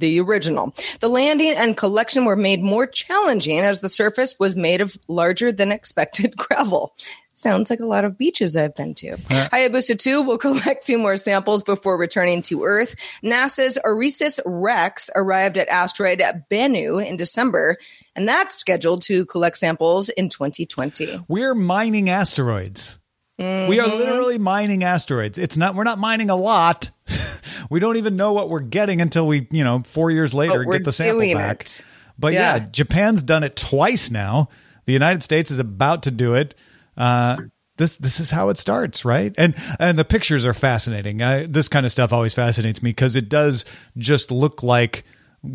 the, 0.00 0.20
original. 0.20 0.74
The 1.00 1.08
landing 1.08 1.52
and 1.56 1.76
collection 1.76 2.24
were 2.24 2.36
made 2.36 2.62
more 2.62 2.86
challenging 2.86 3.60
as 3.60 3.80
the 3.80 3.88
surface 3.88 4.36
was 4.38 4.56
made 4.56 4.80
of 4.80 4.96
larger 5.08 5.52
than 5.52 5.70
expected 5.72 6.36
gravel. 6.36 6.94
Sounds 7.32 7.70
like 7.70 7.80
a 7.80 7.86
lot 7.86 8.04
of 8.04 8.18
beaches 8.18 8.54
I've 8.54 8.74
been 8.76 8.94
to. 8.96 9.16
Hayabusa 9.16 9.98
2 9.98 10.20
will 10.20 10.36
collect 10.36 10.86
two 10.86 10.98
more 10.98 11.16
samples 11.16 11.64
before 11.64 11.96
returning 11.96 12.42
to 12.42 12.64
Earth. 12.64 12.94
NASA's 13.24 13.78
OSIRIS 13.82 14.40
REx 14.44 15.08
arrived 15.16 15.56
at 15.56 15.68
asteroid 15.68 16.20
Bennu 16.50 17.02
in 17.06 17.16
December, 17.16 17.78
and 18.14 18.28
that's 18.28 18.56
scheduled 18.56 19.00
to 19.02 19.24
collect 19.24 19.56
samples 19.56 20.10
in 20.10 20.28
2020. 20.28 21.24
We're 21.28 21.54
mining 21.54 22.10
asteroids. 22.10 22.98
We 23.38 23.44
are 23.44 23.86
Mm-hmm. 23.86 23.96
literally 23.96 24.36
mining 24.36 24.84
asteroids. 24.84 25.38
It's 25.38 25.56
not 25.56 25.74
we're 25.74 25.84
not 25.84 25.98
mining 25.98 26.28
a 26.28 26.36
lot. 26.36 26.90
we 27.70 27.80
don't 27.80 27.96
even 27.96 28.16
know 28.16 28.32
what 28.32 28.48
we're 28.48 28.60
getting 28.60 29.00
until 29.00 29.26
we, 29.26 29.46
you 29.50 29.64
know, 29.64 29.82
4 29.84 30.10
years 30.10 30.34
later 30.34 30.64
But 30.64 30.70
get 30.72 30.84
the 30.84 30.92
sample 30.92 31.32
back. 31.34 31.62
it. 31.62 31.84
But 32.18 32.32
yeah. 32.32 32.56
Yeah. 32.56 32.66
Japan's 32.70 33.22
done 33.22 33.44
it 33.44 33.56
twice 33.56 34.10
now. 34.10 34.48
The 34.84 34.92
United 34.92 35.22
States 35.22 35.50
is 35.50 35.58
about 35.58 36.04
to 36.04 36.10
do 36.10 36.34
it. 36.34 36.54
Uh 36.96 37.36
this 37.76 37.96
this 37.96 38.20
is 38.20 38.30
how 38.30 38.50
it 38.50 38.58
starts, 38.58 39.04
right? 39.04 39.34
And 39.38 39.54
and 39.80 39.98
the 39.98 40.04
pictures 40.04 40.44
are 40.44 40.54
fascinating. 40.54 41.22
I, 41.22 41.46
this 41.46 41.68
kind 41.68 41.86
of 41.86 41.90
stuff 41.90 42.12
always 42.12 42.34
fascinates 42.34 42.82
me 42.82 42.90
because 42.90 43.16
it 43.16 43.28
does 43.28 43.64
just 43.96 44.30
look 44.30 44.62
like 44.62 45.04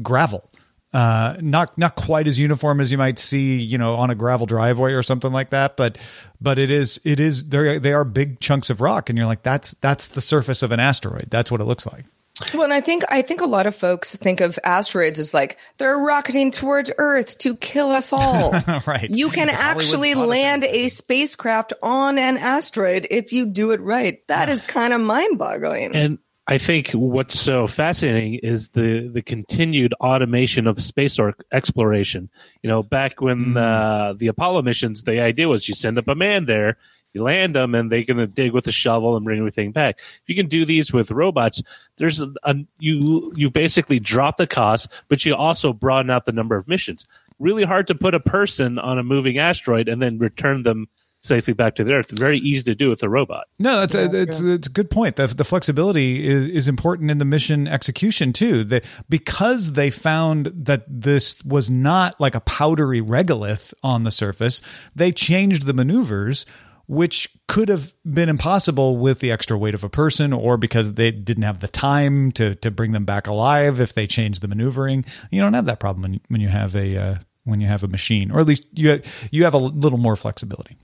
gravel. 0.01 0.50
Uh, 0.95 1.35
not 1.41 1.77
not 1.77 1.95
quite 1.95 2.25
as 2.25 2.39
uniform 2.39 2.79
as 2.79 2.89
you 2.89 2.97
might 2.97 3.19
see, 3.19 3.57
you 3.57 3.77
know, 3.77 3.95
on 3.95 4.09
a 4.11 4.15
gravel 4.15 4.45
driveway 4.45 4.93
or 4.93 5.03
something 5.03 5.33
like 5.33 5.49
that. 5.49 5.75
But 5.75 5.97
but 6.39 6.57
it 6.57 6.71
is 6.71 7.01
it 7.03 7.19
is 7.19 7.43
they 7.43 7.79
they 7.79 7.91
are 7.91 8.05
big 8.05 8.39
chunks 8.39 8.69
of 8.69 8.79
rock, 8.79 9.09
and 9.09 9.17
you're 9.17 9.27
like 9.27 9.43
that's 9.43 9.71
that's 9.81 10.07
the 10.07 10.21
surface 10.21 10.63
of 10.63 10.71
an 10.71 10.79
asteroid. 10.79 11.27
That's 11.29 11.51
what 11.51 11.59
it 11.59 11.65
looks 11.65 11.85
like. 11.85 12.05
Well, 12.53 12.63
and 12.63 12.71
I 12.71 12.79
think 12.79 13.03
I 13.09 13.23
think 13.23 13.41
a 13.41 13.45
lot 13.45 13.67
of 13.67 13.75
folks 13.75 14.15
think 14.15 14.39
of 14.39 14.57
asteroids 14.63 15.19
as 15.19 15.33
like 15.33 15.57
they're 15.79 15.97
rocketing 15.97 16.49
towards 16.51 16.89
Earth 16.97 17.37
to 17.39 17.57
kill 17.57 17.91
us 17.91 18.13
all. 18.13 18.53
Right. 18.87 19.09
You 19.09 19.29
can 19.29 19.49
Hollywood 19.49 19.83
actually 19.83 20.15
land 20.15 20.63
a 20.63 20.87
spacecraft 20.87 21.73
on 21.83 22.17
an 22.17 22.37
asteroid 22.37 23.07
if 23.11 23.33
you 23.33 23.45
do 23.45 23.71
it 23.71 23.81
right. 23.81 24.25
That 24.27 24.47
is 24.47 24.63
kind 24.63 24.93
of 24.93 25.01
mind-boggling. 25.01 25.95
And 25.95 26.19
I 26.47 26.59
think 26.59 26.91
what's 26.91 27.39
so 27.39 27.65
fascinating 27.65 28.35
is 28.35 28.69
the 28.69 29.09
the 29.11 29.23
continued 29.23 29.93
automation 29.95 30.67
of 30.67 30.81
space 30.81 31.17
or 31.17 31.33
exploration. 31.51 32.29
You 32.61 32.69
know, 32.69 32.83
back 32.83 33.19
when 33.19 33.57
uh, 33.57 34.13
the 34.15 34.27
Apollo 34.27 34.61
missions, 34.61 35.03
the 35.03 35.21
idea 35.21 35.47
was 35.47 35.67
you 35.67 35.73
send 35.73 35.97
up 35.97 36.07
a 36.07 36.13
man 36.13 36.45
there, 36.45 36.77
you 37.13 37.23
land 37.23 37.55
them, 37.55 37.73
and 37.73 37.91
they're 37.91 38.03
going 38.03 38.17
to 38.17 38.27
dig 38.27 38.51
with 38.51 38.67
a 38.67 38.71
shovel 38.71 39.15
and 39.15 39.25
bring 39.25 39.39
everything 39.39 39.71
back. 39.71 39.97
If 39.97 40.23
you 40.27 40.35
can 40.35 40.47
do 40.47 40.65
these 40.65 40.93
with 40.93 41.09
robots, 41.09 41.63
there's 41.97 42.21
a, 42.21 42.31
a 42.43 42.55
you 42.77 43.33
you 43.35 43.49
basically 43.49 43.99
drop 43.99 44.37
the 44.37 44.45
cost, 44.45 44.91
but 45.07 45.25
you 45.25 45.33
also 45.33 45.73
broaden 45.73 46.11
out 46.11 46.25
the 46.25 46.31
number 46.31 46.55
of 46.55 46.67
missions. 46.67 47.07
Really 47.39 47.63
hard 47.63 47.87
to 47.87 47.95
put 47.95 48.13
a 48.13 48.19
person 48.19 48.77
on 48.77 48.99
a 48.99 49.03
moving 49.03 49.39
asteroid 49.39 49.89
and 49.89 49.99
then 49.99 50.19
return 50.19 50.61
them 50.61 50.89
safely 51.25 51.53
back 51.53 51.75
to 51.75 51.84
the 51.84 51.94
Earth. 51.94 52.12
Very 52.12 52.38
easy 52.39 52.63
to 52.63 52.75
do 52.75 52.89
with 52.89 53.03
a 53.03 53.10
robot. 53.10 53.48
No, 53.60 53.79
that's 53.79 53.96
a, 53.96 54.22
it's 54.22 54.39
it's 54.39 54.67
a 54.67 54.72
good 54.72 54.89
point. 54.89 55.15
The, 55.15 55.27
the 55.27 55.44
flexibility 55.44 56.25
is, 56.25 56.48
is 56.48 56.67
important 56.67 57.12
in 57.12 57.17
the 57.17 57.25
mission 57.25 57.67
execution 57.67 58.34
too. 58.34 58.63
The, 58.63 58.84
because 59.10 59.74
they 59.74 59.89
found 59.89 60.51
that 60.53 60.84
this 60.88 61.44
was 61.44 61.70
not 61.70 62.20
like 62.20 62.36
a 62.36 62.41
powdery 62.41 63.01
regolith 63.01 63.74
on 63.84 64.03
the 64.03 64.12
surface, 64.12 64.62
they 64.96 65.12
changed 65.12 65.65
the 65.65 65.74
maneuvers, 65.74 66.46
which 66.88 67.29
could 67.48 67.70
have 67.70 67.94
been 68.05 68.29
impossible 68.29 68.98
with 68.98 69.20
the 69.20 69.32
extra 69.32 69.58
weight 69.58 69.75
of 69.75 69.84
a 69.84 69.89
person, 69.89 70.34
or 70.34 70.58
because 70.58 70.94
they 70.94 71.12
didn't 71.12 71.44
have 71.44 71.60
the 71.60 71.67
time 71.67 72.32
to 72.34 72.55
to 72.55 72.72
bring 72.72 72.91
them 72.91 73.05
back 73.05 73.27
alive. 73.27 73.82
If 73.82 73.94
they 73.94 74.08
changed 74.08 74.41
the 74.41 74.48
maneuvering, 74.48 75.05
you 75.32 75.41
don't 75.41 75.53
have 75.53 75.65
that 75.65 75.79
problem 75.79 76.03
when 76.03 76.13
you, 76.13 76.20
when 76.27 76.41
you 76.41 76.50
have 76.50 76.75
a 76.75 76.98
uh, 76.98 77.15
when 77.46 77.62
you 77.62 77.67
have 77.67 77.84
a 77.84 77.88
machine, 77.88 78.32
or 78.32 78.39
at 78.39 78.48
least 78.48 78.65
you 78.74 79.01
you 79.32 79.44
have 79.46 79.53
a 79.53 79.60
little 79.60 80.00
more 80.00 80.15
flexibility. 80.15 80.77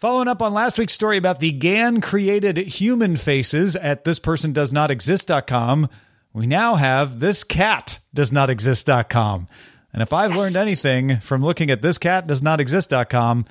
Following 0.00 0.28
up 0.28 0.42
on 0.42 0.52
last 0.52 0.78
week's 0.78 0.92
story 0.92 1.16
about 1.16 1.40
the 1.40 1.52
GAN 1.52 2.00
created 2.00 2.56
human 2.58 3.16
faces 3.16 3.76
at 3.76 4.04
thispersondoesnotexist.com, 4.04 5.88
we 6.32 6.46
now 6.46 6.74
have 6.74 7.20
this 7.20 7.44
cat 7.44 7.98
does 8.12 8.32
not 8.32 8.50
exist.com. 8.50 9.46
And 9.92 10.02
if 10.02 10.12
I've 10.12 10.34
learned 10.34 10.56
anything 10.56 11.20
from 11.20 11.44
looking 11.44 11.70
at 11.70 11.82
this 11.82 11.98
cat 11.98 12.26
does 12.26 12.42
not 12.42 12.60
exist.com, 12.60 13.44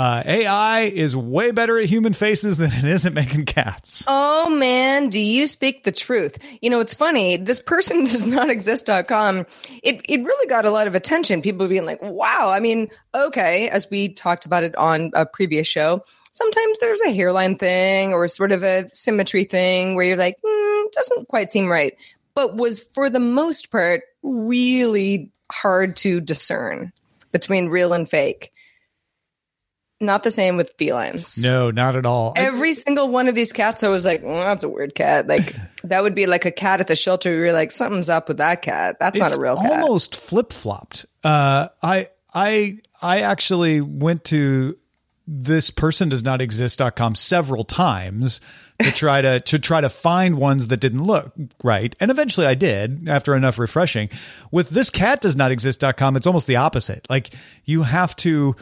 uh, 0.00 0.22
AI 0.24 0.80
is 0.84 1.14
way 1.14 1.50
better 1.50 1.78
at 1.78 1.84
human 1.84 2.14
faces 2.14 2.56
than 2.56 2.72
it 2.72 2.84
is 2.84 3.04
at 3.04 3.12
making 3.12 3.44
cats. 3.44 4.02
Oh 4.08 4.48
man, 4.48 5.10
do 5.10 5.20
you 5.20 5.46
speak 5.46 5.84
the 5.84 5.92
truth? 5.92 6.38
You 6.62 6.70
know, 6.70 6.80
it's 6.80 6.94
funny. 6.94 7.36
This 7.36 7.60
person 7.60 8.04
does 8.04 8.26
not 8.26 8.48
exist.com. 8.48 9.44
It 9.82 10.00
it 10.08 10.24
really 10.24 10.46
got 10.46 10.64
a 10.64 10.70
lot 10.70 10.86
of 10.86 10.94
attention. 10.94 11.42
People 11.42 11.68
being 11.68 11.84
like, 11.84 12.00
"Wow." 12.00 12.48
I 12.48 12.60
mean, 12.60 12.88
okay, 13.14 13.68
as 13.68 13.90
we 13.90 14.08
talked 14.08 14.46
about 14.46 14.64
it 14.64 14.74
on 14.76 15.10
a 15.12 15.26
previous 15.26 15.66
show, 15.66 16.02
sometimes 16.30 16.78
there's 16.78 17.02
a 17.02 17.12
hairline 17.12 17.56
thing 17.56 18.14
or 18.14 18.26
sort 18.26 18.52
of 18.52 18.62
a 18.62 18.88
symmetry 18.88 19.44
thing 19.44 19.96
where 19.96 20.06
you're 20.06 20.16
like, 20.16 20.36
mm, 20.42 20.92
doesn't 20.92 21.28
quite 21.28 21.52
seem 21.52 21.68
right. 21.68 21.92
But 22.34 22.56
was 22.56 22.80
for 22.94 23.10
the 23.10 23.20
most 23.20 23.70
part 23.70 24.04
really 24.22 25.30
hard 25.52 25.94
to 25.96 26.22
discern 26.22 26.90
between 27.32 27.68
real 27.68 27.92
and 27.92 28.08
fake. 28.08 28.50
Not 30.02 30.22
the 30.22 30.30
same 30.30 30.56
with 30.56 30.72
felines. 30.78 31.44
No, 31.44 31.70
not 31.70 31.94
at 31.94 32.06
all. 32.06 32.32
Every 32.34 32.72
single 32.72 33.08
one 33.08 33.28
of 33.28 33.34
these 33.34 33.52
cats, 33.52 33.82
I 33.82 33.88
was 33.88 34.06
like, 34.06 34.22
"Mm, 34.22 34.42
that's 34.42 34.64
a 34.64 34.68
weird 34.68 34.94
cat. 34.94 35.26
Like 35.26 35.54
that 35.84 36.02
would 36.02 36.14
be 36.14 36.26
like 36.26 36.46
a 36.46 36.50
cat 36.50 36.80
at 36.80 36.86
the 36.86 36.96
shelter. 36.96 37.34
You're 37.34 37.52
like, 37.52 37.70
something's 37.70 38.08
up 38.08 38.28
with 38.28 38.38
that 38.38 38.62
cat. 38.62 38.96
That's 38.98 39.18
not 39.18 39.36
a 39.36 39.40
real 39.40 39.56
cat. 39.56 39.82
almost 39.82 40.16
flip 40.16 40.52
flopped. 40.52 41.04
Uh, 41.22 41.68
I 41.82 42.08
I 42.32 42.78
I 43.02 43.20
actually 43.20 43.82
went 43.82 44.24
to 44.26 44.78
this 45.32 45.70
person 45.70 46.08
does 46.08 46.24
not 46.24 46.40
exist.com 46.40 47.14
several 47.14 47.62
times 47.64 48.40
to 48.82 48.90
try 48.94 49.20
to 49.22 49.38
to 49.40 49.58
try 49.58 49.80
to 49.80 49.88
find 49.88 50.36
ones 50.38 50.68
that 50.68 50.78
didn't 50.78 51.04
look 51.04 51.32
right 51.62 51.94
and 52.00 52.10
eventually 52.10 52.48
I 52.48 52.54
did 52.54 53.08
after 53.08 53.36
enough 53.36 53.56
refreshing 53.58 54.08
with 54.50 54.70
this 54.70 54.90
cat 54.90 55.20
does 55.20 55.36
not 55.36 55.52
exist.com 55.52 56.16
it's 56.16 56.26
almost 56.26 56.48
the 56.48 56.56
opposite 56.56 57.06
like 57.08 57.30
you 57.64 57.82
have 57.84 58.16
to 58.16 58.56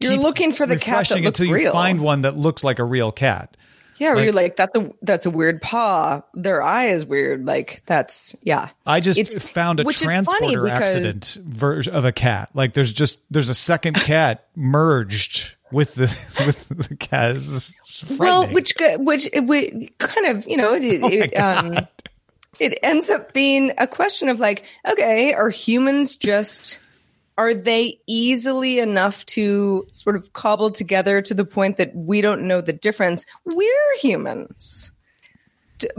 You're 0.00 0.16
looking 0.16 0.52
for 0.52 0.66
the 0.66 0.78
cat 0.78 1.08
that 1.08 1.20
looks 1.22 1.40
until 1.40 1.58
you 1.58 1.72
find 1.72 2.00
one 2.00 2.22
that 2.22 2.36
looks 2.36 2.62
like 2.62 2.78
a 2.78 2.84
real 2.84 3.12
cat 3.12 3.56
yeah, 3.98 4.08
where 4.08 4.16
like- 4.16 4.24
you're 4.24 4.32
like, 4.32 4.56
that's 4.56 4.76
a 4.76 4.90
that's 5.02 5.26
a 5.26 5.30
weird 5.30 5.60
paw. 5.60 6.22
Their 6.34 6.62
eye 6.62 6.86
is 6.86 7.04
weird. 7.04 7.46
Like 7.46 7.82
that's 7.86 8.36
yeah. 8.42 8.68
I 8.86 9.00
just 9.00 9.18
It's- 9.18 9.48
found 9.48 9.80
a 9.80 9.84
which 9.84 10.02
is 10.02 10.08
funny 10.08 10.24
transporter 10.24 10.68
accident 10.68 11.38
version 11.44 11.94
of 11.94 12.04
a 12.04 12.12
cat. 12.12 12.50
Like 12.54 12.74
there's 12.74 12.92
just 12.92 13.20
there's 13.30 13.48
a 13.48 13.54
second 13.54 13.94
cat 13.96 14.46
merged 14.54 15.56
with 15.72 15.94
the 15.94 16.02
with 16.46 16.88
the 16.88 16.96
cat. 16.96 17.36
Well, 18.18 18.46
which 18.48 18.74
which 18.98 19.28
it, 19.32 19.98
kind 19.98 20.26
of 20.26 20.46
you 20.46 20.56
know 20.56 20.74
it, 20.74 20.84
it, 20.84 21.32
um, 21.38 21.76
it 22.60 22.78
ends 22.82 23.10
up 23.10 23.32
being 23.32 23.72
a 23.78 23.86
question 23.86 24.28
of 24.28 24.38
like, 24.38 24.64
okay, 24.88 25.34
are 25.34 25.50
humans 25.50 26.14
just 26.16 26.78
are 27.38 27.54
they 27.54 28.00
easily 28.08 28.80
enough 28.80 29.24
to 29.26 29.86
sort 29.92 30.16
of 30.16 30.32
cobble 30.32 30.70
together 30.70 31.22
to 31.22 31.32
the 31.32 31.44
point 31.44 31.76
that 31.76 31.94
we 31.94 32.20
don't 32.20 32.46
know 32.46 32.60
the 32.60 32.72
difference? 32.72 33.24
We're 33.44 33.96
humans. 34.00 34.90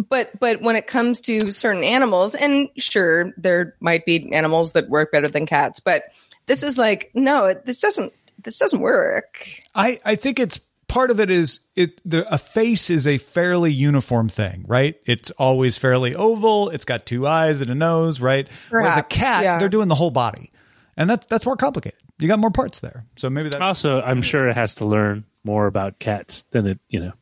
But 0.09 0.37
but 0.37 0.61
when 0.61 0.75
it 0.75 0.87
comes 0.87 1.21
to 1.21 1.51
certain 1.51 1.83
animals, 1.83 2.35
and 2.35 2.67
sure, 2.77 3.31
there 3.37 3.75
might 3.79 4.05
be 4.05 4.31
animals 4.33 4.73
that 4.73 4.89
work 4.89 5.13
better 5.13 5.29
than 5.29 5.45
cats, 5.45 5.79
but 5.79 6.03
this 6.47 6.63
is 6.63 6.77
like, 6.77 7.09
no, 7.13 7.53
this 7.53 7.79
doesn't 7.79 8.11
this 8.43 8.59
doesn't 8.59 8.81
work. 8.81 9.47
I 9.73 9.97
I 10.03 10.15
think 10.15 10.37
it's 10.37 10.59
part 10.89 11.11
of 11.11 11.21
it 11.21 11.29
is 11.29 11.61
it 11.77 12.01
the 12.03 12.31
a 12.33 12.37
face 12.37 12.89
is 12.89 13.07
a 13.07 13.17
fairly 13.17 13.71
uniform 13.71 14.27
thing, 14.27 14.65
right? 14.67 14.95
It's 15.05 15.31
always 15.31 15.77
fairly 15.77 16.13
oval. 16.13 16.67
It's 16.69 16.83
got 16.83 17.05
two 17.05 17.25
eyes 17.25 17.61
and 17.61 17.69
a 17.69 17.75
nose, 17.75 18.19
right? 18.19 18.49
Whereas 18.69 18.97
a 18.97 19.03
cat, 19.03 19.43
yeah. 19.43 19.57
they're 19.59 19.69
doing 19.69 19.87
the 19.87 19.95
whole 19.95 20.11
body, 20.11 20.51
and 20.99 21.09
that's 21.09 21.25
that's 21.25 21.45
more 21.47 21.57
complicated. 21.57 21.97
You 22.19 22.27
got 22.27 22.37
more 22.37 22.51
parts 22.51 22.81
there, 22.81 23.05
so 23.15 23.29
maybe 23.31 23.49
that's 23.49 23.61
Also, 23.61 23.99
I'm 24.01 24.21
sure 24.21 24.47
it 24.49 24.55
has 24.55 24.75
to 24.75 24.85
learn 24.85 25.25
more 25.43 25.65
about 25.65 25.97
cats 25.97 26.43
than 26.51 26.67
it, 26.67 26.79
you 26.89 26.99
know, 26.99 27.13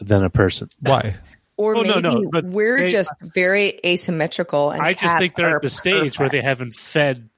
than 0.00 0.24
a 0.24 0.30
person. 0.30 0.70
why. 0.80 1.16
Or 1.58 1.76
Oh, 1.76 1.82
maybe 1.82 2.00
no, 2.00 2.30
but 2.32 2.46
we're 2.46 2.78
they- 2.78 2.88
just 2.88 3.12
very 3.20 3.78
asymmetrical. 3.84 4.70
And 4.70 4.80
I 4.82 4.94
just 4.94 5.18
think 5.18 5.34
they're 5.34 5.56
at 5.56 5.62
the 5.62 5.68
stage 5.68 6.18
where 6.18 6.30
they 6.30 6.40
haven't 6.40 6.74
fed 6.74 7.28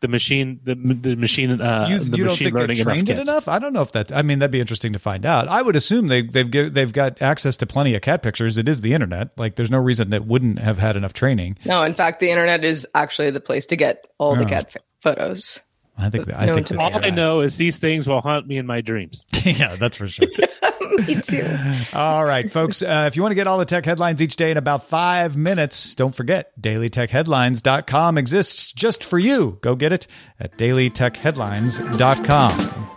the 0.00 0.08
machine 0.08 0.60
the, 0.64 0.74
the 0.74 1.16
machine 1.16 1.60
uh, 1.60 1.86
you, 1.90 1.98
the 1.98 2.16
you 2.16 2.24
don't 2.24 2.32
machine 2.32 2.46
think 2.46 2.54
learning 2.56 2.76
trained 2.76 3.10
enough 3.10 3.18
it 3.26 3.28
enough? 3.30 3.48
I 3.48 3.58
don't 3.58 3.72
know 3.72 3.82
if 3.82 3.92
that. 3.92 4.12
I 4.12 4.22
mean, 4.22 4.38
that'd 4.38 4.50
be 4.50 4.60
interesting 4.60 4.92
to 4.94 4.98
find 4.98 5.26
out. 5.26 5.46
I 5.48 5.60
would 5.62 5.76
assume 5.76 6.08
they, 6.08 6.22
they've 6.22 6.50
gi- 6.50 6.70
they've 6.70 6.92
got 6.92 7.20
access 7.20 7.56
to 7.58 7.66
plenty 7.66 7.94
of 7.94 8.02
cat 8.02 8.22
pictures. 8.22 8.56
It 8.58 8.68
is 8.68 8.80
the 8.80 8.94
internet. 8.94 9.30
Like, 9.38 9.56
there's 9.56 9.70
no 9.70 9.78
reason 9.78 10.10
that 10.10 10.26
wouldn't 10.26 10.58
have 10.58 10.78
had 10.78 10.96
enough 10.96 11.12
training. 11.12 11.58
No, 11.66 11.82
in 11.84 11.94
fact, 11.94 12.20
the 12.20 12.30
internet 12.30 12.64
is 12.64 12.86
actually 12.94 13.30
the 13.30 13.40
place 13.40 13.66
to 13.66 13.76
get 13.76 14.08
all 14.18 14.34
the 14.36 14.44
Oh. 14.44 14.48
cat 14.48 14.66
f- 14.74 14.82
photos. 15.00 15.60
I 15.98 16.08
think 16.08 16.24
that, 16.26 16.36
I 16.40 16.46
think 16.46 16.70
All 16.80 17.04
I 17.04 17.10
know 17.10 17.40
is 17.42 17.58
these 17.58 17.78
things 17.78 18.06
will 18.06 18.22
haunt 18.22 18.46
me 18.46 18.56
in 18.56 18.66
my 18.66 18.80
dreams. 18.80 19.26
yeah, 19.44 19.76
that's 19.76 19.96
for 19.96 20.08
sure. 20.08 20.28
Me 21.06 21.20
too. 21.20 21.46
all 21.94 22.24
right, 22.24 22.50
folks. 22.50 22.82
Uh, 22.82 23.04
if 23.06 23.14
you 23.16 23.22
want 23.22 23.30
to 23.32 23.36
get 23.36 23.46
all 23.46 23.58
the 23.58 23.64
tech 23.64 23.84
headlines 23.84 24.20
each 24.22 24.34
day 24.36 24.50
in 24.50 24.56
about 24.56 24.84
five 24.84 25.36
minutes, 25.36 25.94
don't 25.94 26.14
forget 26.14 26.58
dailytechheadlines.com 26.60 28.18
exists 28.18 28.72
just 28.72 29.04
for 29.04 29.18
you. 29.18 29.58
Go 29.62 29.74
get 29.74 29.92
it 29.92 30.06
at 30.38 30.56
dailytechheadlines.com. 30.58 32.90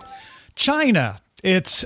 China. 0.56 1.18
It's 1.44 1.84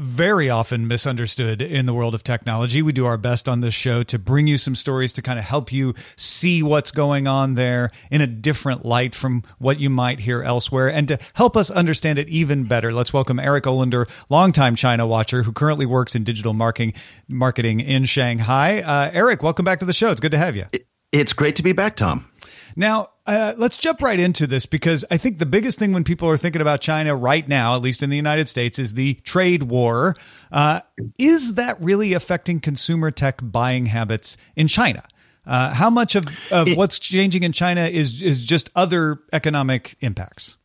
very 0.00 0.48
often 0.48 0.88
misunderstood 0.88 1.60
in 1.60 1.84
the 1.84 1.92
world 1.92 2.14
of 2.14 2.24
technology. 2.24 2.80
We 2.80 2.92
do 2.92 3.04
our 3.04 3.18
best 3.18 3.50
on 3.50 3.60
this 3.60 3.74
show 3.74 4.02
to 4.04 4.18
bring 4.18 4.46
you 4.46 4.56
some 4.56 4.74
stories 4.74 5.12
to 5.12 5.22
kind 5.22 5.38
of 5.38 5.44
help 5.44 5.72
you 5.72 5.94
see 6.16 6.62
what's 6.62 6.90
going 6.90 7.26
on 7.26 7.52
there 7.52 7.90
in 8.10 8.22
a 8.22 8.26
different 8.26 8.86
light 8.86 9.14
from 9.14 9.42
what 9.58 9.78
you 9.78 9.90
might 9.90 10.20
hear 10.20 10.42
elsewhere 10.42 10.88
and 10.88 11.06
to 11.08 11.18
help 11.34 11.54
us 11.54 11.70
understand 11.70 12.18
it 12.18 12.28
even 12.30 12.64
better. 12.64 12.92
Let's 12.92 13.12
welcome 13.12 13.38
Eric 13.38 13.64
Olander, 13.64 14.08
longtime 14.30 14.74
China 14.74 15.06
watcher 15.06 15.42
who 15.42 15.52
currently 15.52 15.84
works 15.84 16.14
in 16.14 16.24
digital 16.24 16.54
marketing 16.54 16.94
marketing 17.28 17.80
in 17.80 18.06
Shanghai. 18.06 18.80
Uh, 18.80 19.10
Eric, 19.12 19.42
welcome 19.42 19.66
back 19.66 19.80
to 19.80 19.86
the 19.86 19.92
show. 19.92 20.10
It's 20.10 20.20
good 20.20 20.32
to 20.32 20.38
have 20.38 20.56
you. 20.56 20.64
It's 21.12 21.34
great 21.34 21.56
to 21.56 21.62
be 21.62 21.72
back, 21.72 21.96
Tom. 21.96 22.26
Now, 22.74 23.10
uh, 23.30 23.54
let's 23.56 23.76
jump 23.76 24.02
right 24.02 24.18
into 24.18 24.46
this 24.46 24.66
because 24.66 25.04
I 25.10 25.16
think 25.16 25.38
the 25.38 25.46
biggest 25.46 25.78
thing 25.78 25.92
when 25.92 26.04
people 26.04 26.28
are 26.28 26.36
thinking 26.36 26.60
about 26.60 26.80
China 26.80 27.14
right 27.14 27.46
now, 27.46 27.76
at 27.76 27.82
least 27.82 28.02
in 28.02 28.10
the 28.10 28.16
United 28.16 28.48
States, 28.48 28.78
is 28.78 28.94
the 28.94 29.14
trade 29.14 29.64
war. 29.64 30.16
Uh, 30.50 30.80
is 31.18 31.54
that 31.54 31.82
really 31.82 32.12
affecting 32.12 32.60
consumer 32.60 33.10
tech 33.10 33.38
buying 33.42 33.86
habits 33.86 34.36
in 34.56 34.66
China? 34.68 35.04
Uh, 35.46 35.72
how 35.72 35.90
much 35.90 36.16
of, 36.16 36.26
of 36.50 36.68
It- 36.68 36.76
what's 36.76 36.98
changing 36.98 37.42
in 37.44 37.52
China 37.52 37.82
is 37.86 38.20
is 38.20 38.44
just 38.44 38.68
other 38.74 39.20
economic 39.32 39.96
impacts? 40.00 40.56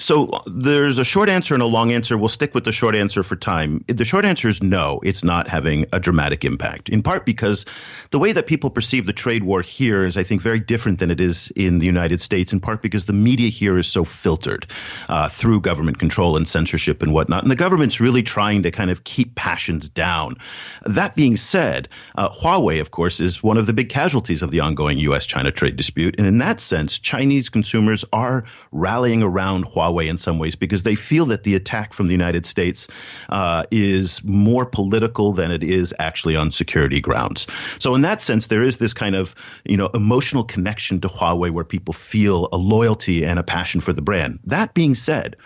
So 0.00 0.42
there's 0.46 0.98
a 0.98 1.04
short 1.04 1.28
answer 1.28 1.52
and 1.52 1.62
a 1.62 1.66
long 1.66 1.92
answer. 1.92 2.16
We'll 2.16 2.30
stick 2.30 2.54
with 2.54 2.64
the 2.64 2.72
short 2.72 2.96
answer 2.96 3.22
for 3.22 3.36
time. 3.36 3.84
The 3.86 4.06
short 4.06 4.24
answer 4.24 4.48
is 4.48 4.62
no, 4.62 4.98
it's 5.04 5.22
not 5.22 5.46
having 5.46 5.84
a 5.92 6.00
dramatic 6.00 6.42
impact, 6.42 6.88
in 6.88 7.02
part 7.02 7.26
because 7.26 7.66
the 8.10 8.18
way 8.18 8.32
that 8.32 8.46
people 8.46 8.70
perceive 8.70 9.06
the 9.06 9.12
trade 9.12 9.44
war 9.44 9.60
here 9.60 10.06
is, 10.06 10.16
I 10.16 10.22
think, 10.22 10.40
very 10.40 10.58
different 10.58 11.00
than 11.00 11.10
it 11.10 11.20
is 11.20 11.52
in 11.54 11.80
the 11.80 11.86
United 11.86 12.22
States, 12.22 12.50
in 12.52 12.60
part 12.60 12.80
because 12.80 13.04
the 13.04 13.12
media 13.12 13.50
here 13.50 13.76
is 13.76 13.86
so 13.86 14.04
filtered 14.04 14.66
uh, 15.10 15.28
through 15.28 15.60
government 15.60 15.98
control 15.98 16.34
and 16.38 16.48
censorship 16.48 17.02
and 17.02 17.12
whatnot. 17.12 17.42
And 17.42 17.50
the 17.50 17.56
government's 17.56 18.00
really 18.00 18.22
trying 18.22 18.62
to 18.62 18.70
kind 18.70 18.90
of 18.90 19.04
keep 19.04 19.34
passions 19.34 19.90
down. 19.90 20.36
That 20.86 21.14
being 21.14 21.36
said, 21.36 21.90
uh, 22.14 22.30
Huawei, 22.30 22.80
of 22.80 22.90
course, 22.90 23.20
is 23.20 23.42
one 23.42 23.58
of 23.58 23.66
the 23.66 23.74
big 23.74 23.90
casualties 23.90 24.40
of 24.40 24.50
the 24.50 24.60
ongoing 24.60 24.96
U.S. 24.98 25.26
China 25.26 25.52
trade 25.52 25.76
dispute. 25.76 26.14
And 26.16 26.26
in 26.26 26.38
that 26.38 26.58
sense, 26.58 26.98
Chinese 26.98 27.50
consumers 27.50 28.02
are 28.14 28.44
rallying 28.72 29.22
around 29.22 29.66
Huawei 29.66 29.89
in 29.98 30.18
some 30.18 30.38
ways 30.38 30.56
because 30.56 30.82
they 30.82 30.94
feel 30.94 31.26
that 31.26 31.44
the 31.44 31.54
attack 31.54 31.92
from 31.92 32.06
the 32.06 32.12
United 32.12 32.46
States 32.46 32.88
uh, 33.28 33.64
is 33.70 34.22
more 34.24 34.66
political 34.66 35.32
than 35.32 35.50
it 35.50 35.62
is 35.62 35.94
actually 35.98 36.36
on 36.36 36.52
security 36.52 37.00
grounds. 37.00 37.46
So 37.78 37.94
in 37.94 38.02
that 38.02 38.22
sense, 38.22 38.46
there 38.46 38.62
is 38.62 38.76
this 38.78 38.94
kind 38.94 39.14
of 39.14 39.34
you 39.64 39.76
know 39.76 39.88
emotional 39.94 40.44
connection 40.44 41.00
to 41.00 41.08
Huawei 41.08 41.50
where 41.50 41.64
people 41.64 41.94
feel 41.94 42.48
a 42.52 42.56
loyalty 42.56 43.24
and 43.24 43.38
a 43.38 43.42
passion 43.42 43.80
for 43.80 43.92
the 43.92 44.02
brand. 44.02 44.40
That 44.44 44.74
being 44.74 44.94
said, 44.94 45.36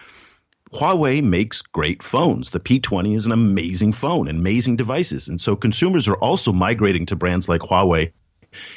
Huawei 0.72 1.22
makes 1.22 1.62
great 1.62 2.02
phones. 2.02 2.50
The 2.50 2.58
P20 2.58 3.14
is 3.14 3.26
an 3.26 3.32
amazing 3.32 3.92
phone, 3.92 4.28
amazing 4.28 4.76
devices. 4.76 5.28
And 5.28 5.40
so 5.40 5.54
consumers 5.54 6.08
are 6.08 6.16
also 6.16 6.52
migrating 6.52 7.06
to 7.06 7.16
brands 7.16 7.48
like 7.48 7.60
Huawei 7.60 8.12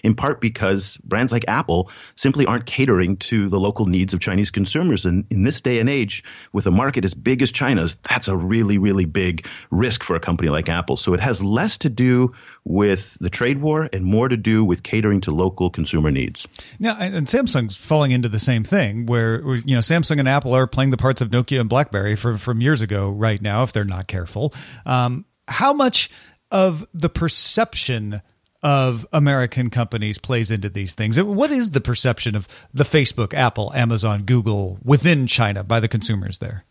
in 0.04 0.16
part 0.16 0.42
because 0.42 0.98
brands 1.04 1.32
like 1.32 1.46
Apple 1.48 1.92
simply 2.16 2.46
aren't 2.46 2.66
catering 2.66 3.18
to 3.18 3.50
the 3.50 3.60
local 3.60 3.86
needs 3.86 4.14
of 4.14 4.20
Chinese 4.20 4.50
consumers. 4.50 5.06
And 5.06 5.26
in 5.30 5.44
this 5.44 5.62
day 5.62 5.80
and 5.80 5.90
age, 5.90 6.24
with 6.54 6.66
a 6.66 6.72
market 6.72 7.06
as 7.06 7.14
big 7.14 7.42
as 7.42 7.52
China's, 7.52 7.96
that's 8.10 8.28
a 8.28 8.36
really, 8.36 8.78
really 8.78 9.06
big 9.06 9.48
risk 9.70 10.04
for 10.04 10.16
a 10.16 10.20
company 10.20 10.50
like 10.50 10.70
Apple. 10.70 10.98
So 10.98 11.14
it 11.14 11.20
has 11.20 11.44
less 11.44 11.78
to 11.80 11.90
do 11.90 12.34
with 12.64 13.18
the 13.22 13.30
trade 13.30 13.62
war 13.62 13.90
and 13.94 14.04
more 14.04 14.28
to 14.28 14.38
do 14.38 14.64
with 14.64 14.84
catering 14.84 15.22
to 15.22 15.32
local 15.32 15.70
consumer 15.70 16.12
needs. 16.12 16.48
Now, 16.80 16.98
and 17.00 17.28
Samsung's 17.28 17.76
falling 17.76 18.12
into 18.12 18.30
the 18.30 18.40
same 18.40 18.64
thing, 18.64 19.06
where 19.06 19.42
where, 19.42 19.58
you 19.58 19.76
know 19.76 19.82
Samsung 19.82 20.20
and 20.20 20.28
Apple 20.28 20.54
are 20.54 20.68
playing 20.68 20.92
the 20.92 20.98
parts 20.98 21.22
of 21.22 21.30
Nokia 21.30 21.60
and 21.60 21.70
BlackBerry 21.70 22.16
from 22.16 22.38
from 22.38 22.62
years 22.62 22.82
ago. 22.82 23.10
Right 23.10 23.42
now, 23.42 23.64
if 23.64 23.74
they're 23.74 23.84
not 23.84 24.08
careful, 24.08 24.54
um, 24.86 25.26
how 25.48 25.74
much 25.74 26.10
of 26.52 26.88
the 26.94 27.10
perception 27.10 28.22
of 28.68 29.08
American 29.14 29.70
companies 29.70 30.18
plays 30.18 30.52
into 30.52 30.68
these 30.68 30.94
things? 30.94 31.22
What 31.22 31.52
is 31.52 31.72
the 31.72 31.80
perception 31.80 32.36
of 32.36 32.50
the 32.74 32.84
Facebook, 32.84 33.34
Apple, 33.34 33.72
Amazon, 33.74 34.24
Google 34.24 34.78
within 34.84 35.26
China 35.26 35.64
by 35.64 35.80
the 35.80 35.88
consumers 35.88 36.40
there? 36.40 36.66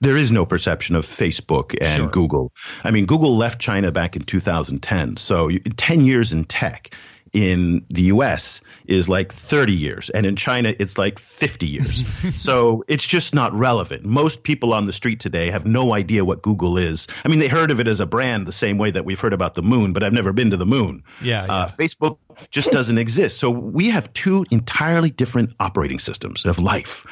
there 0.00 0.16
is 0.16 0.30
no 0.30 0.44
perception 0.44 0.96
of 0.96 1.06
Facebook 1.06 1.74
and 1.80 2.00
Sure. 2.02 2.08
Google. 2.08 2.52
I 2.82 2.90
mean, 2.90 3.06
Google 3.06 3.36
left 3.38 3.58
China 3.58 3.90
back 3.90 4.16
in 4.16 4.22
2010. 4.22 5.16
So 5.16 5.48
10 5.76 6.00
years 6.04 6.30
in 6.32 6.44
tech 6.44 6.94
in 7.34 7.84
the 7.90 8.02
US 8.02 8.60
is 8.86 9.08
like 9.08 9.32
30 9.32 9.72
years. 9.72 10.08
And 10.10 10.24
in 10.24 10.36
China, 10.36 10.74
it's 10.78 10.96
like 10.96 11.18
50 11.18 11.66
years. 11.66 12.06
so 12.40 12.84
it's 12.88 13.06
just 13.06 13.34
not 13.34 13.52
relevant. 13.52 14.04
Most 14.04 14.44
people 14.44 14.72
on 14.72 14.86
the 14.86 14.92
street 14.92 15.20
today 15.20 15.50
have 15.50 15.66
no 15.66 15.94
idea 15.94 16.24
what 16.24 16.42
Google 16.42 16.78
is. 16.78 17.06
I 17.24 17.28
mean, 17.28 17.40
they 17.40 17.48
heard 17.48 17.70
of 17.70 17.80
it 17.80 17.88
as 17.88 18.00
a 18.00 18.06
brand 18.06 18.46
the 18.46 18.52
same 18.52 18.78
way 18.78 18.90
that 18.92 19.04
we've 19.04 19.20
heard 19.20 19.32
about 19.32 19.54
the 19.54 19.62
moon, 19.62 19.92
but 19.92 20.02
I've 20.02 20.12
never 20.12 20.32
been 20.32 20.50
to 20.50 20.56
the 20.56 20.66
moon. 20.66 21.02
Yeah, 21.20 21.44
Uh, 21.44 21.68
Facebook 21.68 22.18
just 22.50 22.70
doesn't 22.70 22.98
exist. 22.98 23.38
So 23.38 23.50
we 23.50 23.90
have 23.90 24.12
two 24.12 24.46
entirely 24.50 25.10
different 25.10 25.54
operating 25.60 25.98
systems 25.98 26.44
of 26.44 26.58
life. 26.58 27.04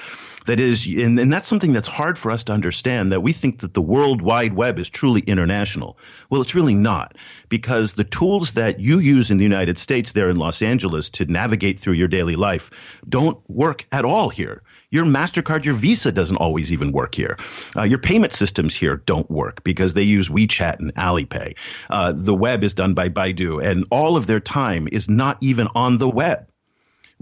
That 0.46 0.58
is, 0.58 0.86
and, 0.86 1.18
and 1.18 1.32
that's 1.32 1.48
something 1.48 1.72
that's 1.72 1.88
hard 1.88 2.18
for 2.18 2.30
us 2.30 2.42
to 2.44 2.52
understand 2.52 3.12
that 3.12 3.20
we 3.20 3.32
think 3.32 3.60
that 3.60 3.74
the 3.74 3.82
World 3.82 4.22
Wide 4.22 4.54
Web 4.54 4.78
is 4.78 4.90
truly 4.90 5.20
international. 5.20 5.98
Well, 6.30 6.42
it's 6.42 6.54
really 6.54 6.74
not 6.74 7.16
because 7.48 7.92
the 7.92 8.04
tools 8.04 8.52
that 8.52 8.80
you 8.80 8.98
use 8.98 9.30
in 9.30 9.36
the 9.36 9.44
United 9.44 9.78
States 9.78 10.12
there 10.12 10.30
in 10.30 10.36
Los 10.36 10.62
Angeles 10.62 11.10
to 11.10 11.26
navigate 11.26 11.78
through 11.78 11.94
your 11.94 12.08
daily 12.08 12.36
life 12.36 12.70
don't 13.08 13.38
work 13.48 13.86
at 13.92 14.04
all 14.04 14.28
here. 14.30 14.62
Your 14.90 15.06
MasterCard, 15.06 15.64
your 15.64 15.74
Visa 15.74 16.12
doesn't 16.12 16.36
always 16.36 16.70
even 16.70 16.92
work 16.92 17.14
here. 17.14 17.38
Uh, 17.74 17.82
your 17.82 17.98
payment 17.98 18.34
systems 18.34 18.76
here 18.76 18.96
don't 18.96 19.30
work 19.30 19.64
because 19.64 19.94
they 19.94 20.02
use 20.02 20.28
WeChat 20.28 20.80
and 20.80 20.94
Alipay. 20.96 21.56
Uh, 21.88 22.12
the 22.14 22.34
web 22.34 22.62
is 22.62 22.74
done 22.74 22.92
by 22.92 23.08
Baidu, 23.08 23.64
and 23.64 23.86
all 23.90 24.18
of 24.18 24.26
their 24.26 24.40
time 24.40 24.86
is 24.92 25.08
not 25.08 25.38
even 25.40 25.66
on 25.74 25.96
the 25.96 26.08
web 26.08 26.46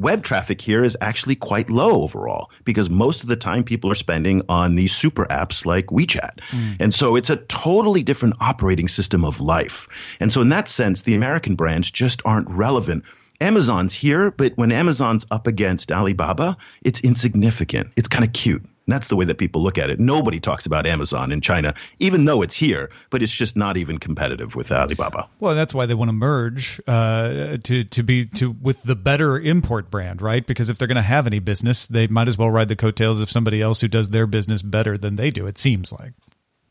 web 0.01 0.23
traffic 0.23 0.61
here 0.61 0.83
is 0.83 0.97
actually 1.01 1.37
quite 1.37 1.71
low 1.71 2.03
overall 2.03 2.51
because 2.65 2.91
most 2.91 3.23
of 3.23 3.29
the 3.29 3.37
time 3.37 3.63
people 3.63 3.91
are 3.91 3.97
spending 3.97 4.43
on 4.49 4.77
these 4.77 4.95
super 4.95 5.27
apps 5.27 5.67
like 5.67 5.87
WeChat. 5.87 6.41
Hmm. 6.51 6.73
And 6.81 6.95
so 6.95 7.17
it's 7.17 7.31
a 7.31 7.37
totally 7.37 8.03
different 8.03 8.35
operating 8.41 8.89
system 8.89 9.25
of 9.25 9.41
life. 9.41 9.89
And 10.19 10.33
so 10.33 10.41
in 10.41 10.49
that 10.51 10.69
sense, 10.69 11.03
the 11.03 11.15
American 11.15 11.55
brands 11.55 11.91
just 11.91 12.23
aren't 12.25 12.49
relevant. 12.49 13.05
Amazon's 13.41 13.95
here, 13.95 14.31
but 14.31 14.53
when 14.57 14.71
Amazon's 14.71 15.27
up 15.31 15.47
against 15.47 15.91
Alibaba, 15.91 16.57
it's 16.83 17.01
insignificant. 17.01 17.89
It's 17.97 18.09
kind 18.09 18.25
of 18.25 18.33
cute. 18.33 18.63
That's 18.87 19.09
the 19.09 19.17
way 19.17 19.25
that 19.25 19.39
people 19.39 19.63
look 19.63 19.79
at 19.79 19.91
it. 19.91 20.01
Nobody 20.01 20.41
talks 20.41 20.67
about 20.67 20.87
Amazon 20.87 21.31
in 21.31 21.41
China, 21.41 21.75
even 21.99 22.25
though 22.25 22.43
it's 22.43 22.57
here, 22.57 22.91
but 23.11 23.23
it's 23.23 23.33
just 23.33 23.57
not 23.57 23.77
even 23.77 23.99
competitive 23.99 24.55
with 24.55 24.73
Alibaba. 24.73 25.29
Well, 25.39 25.55
that's 25.55 25.73
why 25.73 25.87
they 25.87 25.95
want 25.95 26.09
to 26.09 26.13
merge 26.13 26.81
uh, 26.89 27.59
to 27.59 27.85
to 27.85 28.03
be 28.03 28.27
to 28.27 28.51
with 28.51 28.83
the 28.83 28.97
better 28.97 29.39
import 29.39 29.91
brand, 29.91 30.23
right? 30.23 30.45
Because 30.45 30.69
if 30.69 30.79
they're 30.79 30.89
going 30.89 30.97
to 30.97 31.03
have 31.03 31.27
any 31.27 31.39
business, 31.39 31.87
they 31.87 32.07
might 32.07 32.29
as 32.29 32.37
well 32.37 32.51
ride 32.51 32.69
the 32.69 32.77
coattails 32.77 33.21
of 33.21 33.31
somebody 33.31 33.63
else 33.63 33.81
who 33.81 33.89
does 33.89 34.09
their 34.09 34.27
business 34.27 34.63
better 34.63 34.99
than 34.99 35.17
they 35.17 35.31
do. 35.31 35.47
It 35.47 35.59
seems 35.59 35.93
like. 35.93 36.13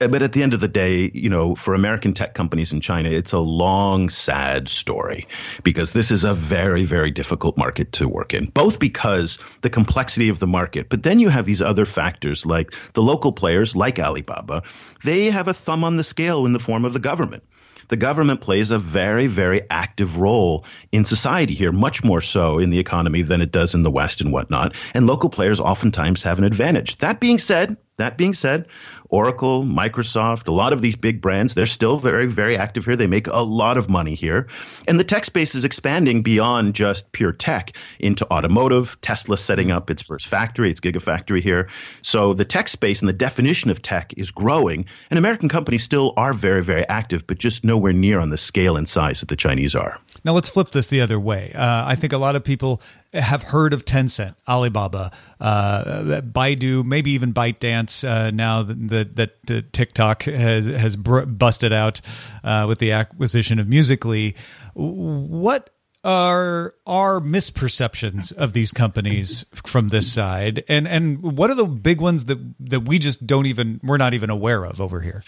Uh, 0.02 0.08
But 0.08 0.24
at 0.24 0.32
the 0.32 0.44
end 0.44 0.54
of 0.54 0.62
the 0.62 0.70
day, 0.70 1.12
you 1.14 1.30
know, 1.30 1.56
for 1.56 1.74
American 1.74 2.14
tech 2.14 2.34
companies 2.34 2.72
in 2.72 2.80
China, 2.80 3.10
it's 3.10 3.34
a 3.34 3.40
long, 3.40 4.10
sad 4.10 4.70
story 4.70 5.28
because 5.64 5.92
this 5.92 6.10
is 6.10 6.24
a 6.24 6.34
very, 6.34 6.86
very 6.86 7.12
difficult 7.12 7.58
market 7.58 7.92
to 7.94 8.08
work 8.08 8.34
in, 8.34 8.46
both 8.46 8.80
because 8.80 9.40
the 9.62 9.70
complexity 9.70 10.30
of 10.30 10.40
the 10.40 10.48
market, 10.48 10.88
but 10.90 11.04
then 11.04 11.20
you 11.20 11.28
have 11.28 11.46
these 11.46 11.62
other 11.62 11.86
factors 11.86 12.46
like 12.46 12.74
the 12.94 13.02
local 13.02 13.34
players, 13.34 13.76
like 13.76 14.00
Alibaba, 14.00 14.64
they 15.04 15.30
have 15.32 15.50
a 15.50 15.54
thumb 15.54 15.84
on 15.84 15.98
the 15.98 16.04
scale 16.04 16.46
in 16.46 16.54
the 16.54 16.60
form 16.60 16.86
of 16.86 16.94
the 16.94 17.00
government. 17.00 17.44
the 17.90 17.98
government 17.98 18.40
plays 18.40 18.72
a 18.72 18.80
very, 18.80 19.28
very 19.28 19.62
active 19.70 20.18
role 20.18 20.64
in 20.92 21.06
society 21.06 21.56
here, 21.56 21.72
much 21.72 22.04
more 22.04 22.22
so 22.22 22.60
in 22.60 22.70
the 22.70 22.80
economy 22.80 23.24
than 23.24 23.42
it 23.42 23.52
does 23.52 23.74
in 23.74 23.84
the 23.84 23.92
West 23.92 24.22
and 24.22 24.32
whatnot. 24.32 24.74
And 24.94 25.08
local 25.08 25.30
players 25.30 25.60
oftentimes 25.60 26.24
have 26.24 26.38
an 26.38 26.46
advantage. 26.46 26.98
That 26.98 27.20
being 27.20 27.40
said, 27.40 27.78
that 28.00 28.18
being 28.18 28.34
said, 28.34 28.68
Oracle, 29.10 29.64
Microsoft, 29.64 30.48
a 30.48 30.52
lot 30.52 30.72
of 30.72 30.82
these 30.82 30.96
big 30.96 31.20
brands, 31.22 31.54
they're 31.54 31.66
still 31.66 31.98
very, 31.98 32.28
very 32.28 32.56
active 32.58 32.86
here. 32.86 32.96
They 32.96 33.08
make 33.08 33.28
a 33.28 33.42
lot 33.42 33.78
of 33.78 33.90
money 33.90 34.14
here. 34.14 34.48
And 34.88 35.00
the 35.00 35.04
tech 35.04 35.26
space 35.26 35.56
is 35.56 35.64
expanding 35.64 36.22
beyond 36.22 36.76
just 36.76 37.12
pure 37.12 37.32
tech 37.32 37.74
into 38.00 38.32
automotive. 38.32 38.98
Tesla 39.02 39.38
setting 39.38 39.72
up 39.72 39.90
its 39.90 40.04
first 40.04 40.28
factory, 40.28 40.70
its 40.70 40.80
Gigafactory 40.80 41.42
here. 41.42 41.70
So 42.04 42.34
the 42.34 42.46
tech 42.46 42.68
space 42.68 43.00
and 43.02 43.10
the 43.10 43.14
definition 43.14 43.72
of 43.72 43.82
tech 43.82 44.14
is 44.16 44.30
growing. 44.30 44.86
And 45.10 45.18
American 45.18 45.50
companies 45.50 45.84
still 45.84 46.14
are 46.16 46.34
very, 46.34 46.64
very 46.64 46.88
active, 46.88 47.26
but 47.26 47.40
just 47.40 47.64
nowhere 47.64 47.94
near 47.94 48.20
on 48.20 48.30
the 48.30 48.38
scale 48.38 48.78
and 48.78 48.88
size 48.88 49.22
that 49.22 49.30
the 49.30 49.36
Chinese 49.36 49.74
are. 49.76 50.00
Now 50.24 50.34
let's 50.34 50.50
flip 50.50 50.72
this 50.72 50.88
the 50.88 51.02
other 51.02 51.20
way. 51.20 51.52
Uh, 51.54 51.86
I 51.86 51.96
think 51.96 52.14
a 52.14 52.18
lot 52.18 52.36
of 52.36 52.44
people 52.44 52.82
have 53.14 53.44
heard 53.44 53.74
of 53.74 53.86
Tencent, 53.86 54.36
Alibaba, 54.48 55.12
uh, 55.40 56.22
Baidu, 56.22 56.84
maybe 56.86 57.12
even 57.12 57.34
ByteDance. 57.34 58.08
Uh, 58.08 58.32
now 58.32 58.64
that 58.64 59.16
that, 59.16 59.46
that 59.48 59.74
TikTok 59.74 60.24
has 60.24 60.66
has 60.66 60.96
busted 60.96 61.74
out 61.74 62.02
uh, 62.44 62.66
with 62.68 62.80
the 62.80 62.92
acquisition 62.92 63.60
of 63.60 63.68
Musical.ly, 63.68 64.34
what 64.74 65.70
are 66.04 66.74
our 66.88 67.20
misperceptions 67.20 68.32
of 68.34 68.54
these 68.54 68.72
companies 68.72 69.46
from 69.66 69.90
this 69.90 70.12
side, 70.12 70.64
and 70.68 70.88
and 70.88 71.22
what 71.22 71.50
are 71.50 71.56
the 71.56 71.66
big 71.66 72.00
ones 72.00 72.26
that 72.26 72.40
that 72.60 72.82
we 72.82 73.00
just 73.00 73.26
don't 73.26 73.46
even 73.46 73.80
we're 73.84 73.98
not 73.98 74.14
even 74.14 74.30
aware 74.30 74.66
of 74.66 74.80
over 74.82 75.02
here? 75.02 75.24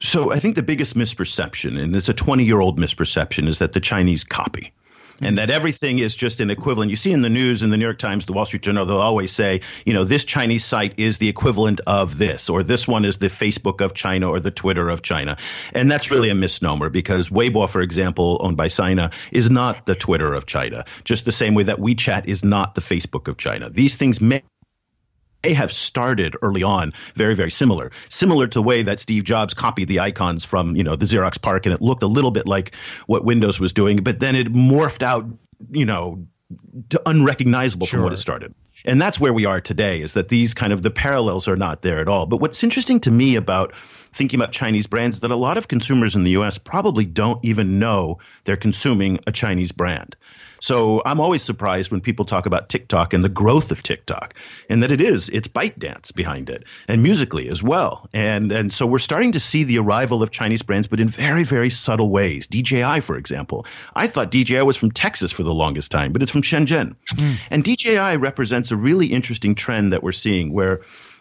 So 0.00 0.32
I 0.32 0.38
think 0.38 0.54
the 0.56 0.62
biggest 0.62 0.96
misperception, 0.96 1.80
and 1.80 1.94
it's 1.94 2.08
a 2.08 2.14
20 2.14 2.44
year 2.44 2.60
old 2.60 2.78
misperception, 2.78 3.46
is 3.48 3.58
that 3.58 3.72
the 3.72 3.80
Chinese 3.80 4.24
copy 4.24 4.72
and 5.20 5.38
that 5.38 5.50
everything 5.50 5.98
is 5.98 6.16
just 6.16 6.40
an 6.40 6.50
equivalent. 6.50 6.90
You 6.90 6.96
see 6.96 7.12
in 7.12 7.22
the 7.22 7.28
news, 7.28 7.62
in 7.62 7.70
the 7.70 7.76
New 7.76 7.84
York 7.84 7.98
Times, 7.98 8.24
the 8.24 8.32
Wall 8.32 8.46
Street 8.46 8.62
Journal, 8.62 8.86
they'll 8.86 8.96
always 8.96 9.30
say, 9.30 9.60
you 9.84 9.92
know, 9.92 10.04
this 10.04 10.24
Chinese 10.24 10.64
site 10.64 10.98
is 10.98 11.18
the 11.18 11.28
equivalent 11.28 11.80
of 11.86 12.18
this, 12.18 12.48
or 12.48 12.62
this 12.62 12.88
one 12.88 13.04
is 13.04 13.18
the 13.18 13.28
Facebook 13.28 13.80
of 13.80 13.94
China 13.94 14.30
or 14.30 14.40
the 14.40 14.50
Twitter 14.50 14.88
of 14.88 15.02
China. 15.02 15.36
And 15.74 15.90
that's 15.90 16.10
really 16.10 16.30
a 16.30 16.34
misnomer 16.34 16.88
because 16.88 17.28
Weibo, 17.28 17.68
for 17.68 17.82
example, 17.82 18.38
owned 18.40 18.56
by 18.56 18.68
Sina, 18.68 19.10
is 19.30 19.50
not 19.50 19.86
the 19.86 19.94
Twitter 19.94 20.32
of 20.32 20.46
China, 20.46 20.84
just 21.04 21.24
the 21.24 21.32
same 21.32 21.54
way 21.54 21.64
that 21.64 21.78
WeChat 21.78 22.26
is 22.26 22.44
not 22.44 22.74
the 22.74 22.80
Facebook 22.80 23.28
of 23.28 23.36
China. 23.36 23.68
These 23.68 23.96
things 23.96 24.20
may 24.20 24.42
may 25.42 25.54
have 25.54 25.72
started 25.72 26.36
early 26.42 26.62
on 26.62 26.92
very 27.14 27.34
very 27.34 27.50
similar. 27.50 27.90
Similar 28.08 28.46
to 28.48 28.58
the 28.58 28.62
way 28.62 28.82
that 28.82 29.00
steve 29.00 29.24
jobs 29.24 29.54
copied 29.54 29.88
the 29.88 30.00
icons 30.00 30.44
from 30.44 30.76
you 30.76 30.84
know 30.84 30.96
the 30.96 31.06
xerox 31.06 31.40
PARC 31.40 31.66
and 31.66 31.74
it 31.74 31.80
looked 31.80 32.02
a 32.02 32.06
little 32.06 32.30
bit 32.30 32.46
like 32.46 32.74
what 33.06 33.24
windows 33.24 33.58
was 33.58 33.72
doing 33.72 33.98
but 33.98 34.20
then 34.20 34.36
it 34.36 34.52
morphed 34.52 35.02
out 35.02 35.26
you 35.70 35.84
know 35.84 36.26
to 36.90 37.00
unrecognizable 37.06 37.86
sure. 37.86 37.98
from 37.98 38.04
what 38.04 38.12
it 38.12 38.18
started. 38.18 38.54
And 38.84 39.00
that's 39.00 39.20
where 39.20 39.32
we 39.32 39.44
are 39.44 39.60
today 39.60 40.00
is 40.00 40.14
that 40.14 40.30
these 40.30 40.54
kind 40.54 40.72
of 40.72 40.82
the 40.82 40.90
parallels 40.90 41.48
are 41.48 41.56
not 41.56 41.82
there 41.82 41.98
at 41.98 42.08
all. 42.08 42.26
But 42.26 42.38
what's 42.38 42.64
interesting 42.64 42.98
to 43.00 43.10
me 43.10 43.36
about 43.36 43.74
thinking 44.12 44.40
about 44.40 44.52
chinese 44.52 44.86
brands 44.86 45.16
is 45.16 45.20
that 45.20 45.30
a 45.30 45.36
lot 45.36 45.56
of 45.56 45.68
consumers 45.68 46.16
in 46.16 46.24
the 46.24 46.32
us 46.32 46.58
probably 46.58 47.04
don't 47.04 47.44
even 47.44 47.78
know 47.78 48.18
they're 48.44 48.56
consuming 48.56 49.20
a 49.26 49.32
chinese 49.32 49.72
brand 49.72 50.16
so 50.60 51.02
I'm 51.04 51.20
always 51.20 51.42
surprised 51.42 51.90
when 51.90 52.00
people 52.00 52.24
talk 52.24 52.46
about 52.46 52.68
TikTok 52.68 53.14
and 53.14 53.24
the 53.24 53.28
growth 53.28 53.72
of 53.72 53.82
TikTok, 53.82 54.34
and 54.68 54.82
that 54.82 54.92
it 54.92 55.00
is 55.00 55.28
it's 55.30 55.48
ByteDance 55.48 56.14
behind 56.14 56.50
it, 56.50 56.64
and 56.88 57.02
Musical.ly 57.02 57.44
as 57.44 57.62
well. 57.62 58.08
And 58.12 58.52
and 58.52 58.72
so 58.72 58.86
we're 58.86 58.98
starting 58.98 59.32
to 59.32 59.40
see 59.40 59.64
the 59.64 59.78
arrival 59.78 60.22
of 60.22 60.30
Chinese 60.30 60.62
brands, 60.62 60.86
but 60.86 61.00
in 61.00 61.08
very 61.08 61.44
very 61.44 61.70
subtle 61.70 62.10
ways. 62.10 62.46
DJI, 62.46 63.00
for 63.00 63.16
example, 63.16 63.66
I 63.94 64.06
thought 64.06 64.30
DJI 64.30 64.62
was 64.62 64.76
from 64.76 64.90
Texas 64.90 65.32
for 65.32 65.42
the 65.42 65.54
longest 65.54 65.90
time, 65.90 66.12
but 66.12 66.22
it's 66.22 66.32
from 66.32 66.42
Shenzhen, 66.42 66.96
mm. 67.08 67.36
and 67.50 67.64
DJI 67.64 68.18
represents 68.18 68.70
a 68.70 68.76
really 68.76 69.06
interesting 69.06 69.54
trend 69.54 69.92
that 69.92 70.02
we're 70.02 70.12
seeing 70.12 70.52
where 70.52 70.80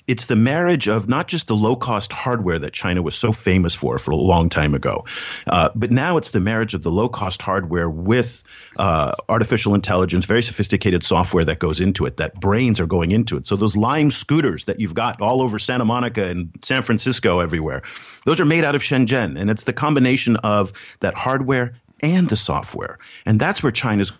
it's 0.09 0.25
the 0.25 0.35
marriage 0.35 0.87
of 0.87 1.07
not 1.07 1.27
just 1.27 1.45
the 1.47 1.55
low 1.55 1.75
cost 1.75 2.11
hardware 2.11 2.57
that 2.57 2.73
China 2.73 3.03
was 3.03 3.15
so 3.15 3.31
famous 3.31 3.75
for 3.75 3.99
for 3.99 4.09
a 4.09 4.15
long 4.15 4.49
time 4.49 4.73
ago, 4.73 5.05
uh, 5.45 5.69
but 5.75 5.91
now 5.91 6.17
it's 6.17 6.29
the 6.31 6.39
marriage 6.39 6.73
of 6.73 6.81
the 6.81 6.89
low 6.89 7.07
cost 7.07 7.43
hardware 7.43 7.87
with 7.87 8.43
uh, 8.77 9.13
artificial 9.29 9.75
intelligence, 9.75 10.25
very 10.25 10.41
sophisticated 10.41 11.03
software 11.03 11.45
that 11.45 11.59
goes 11.59 11.79
into 11.79 12.07
it, 12.07 12.17
that 12.17 12.39
brains 12.39 12.79
are 12.79 12.87
going 12.87 13.11
into 13.11 13.37
it. 13.37 13.47
So 13.47 13.55
those 13.55 13.77
Lime 13.77 14.09
scooters 14.09 14.63
that 14.63 14.79
you've 14.79 14.95
got 14.95 15.21
all 15.21 15.43
over 15.43 15.59
Santa 15.59 15.85
Monica 15.85 16.25
and 16.25 16.49
San 16.63 16.81
Francisco 16.81 17.39
everywhere, 17.39 17.83
those 18.25 18.39
are 18.39 18.45
made 18.45 18.65
out 18.65 18.73
of 18.73 18.81
Shenzhen. 18.81 19.39
And 19.39 19.51
it's 19.51 19.63
the 19.63 19.73
combination 19.73 20.37
of 20.37 20.73
that 21.01 21.13
hardware 21.13 21.75
and 22.01 22.27
the 22.27 22.37
software. 22.37 22.97
And 23.27 23.39
that's 23.39 23.61
where 23.61 23.71
China's 23.71 24.11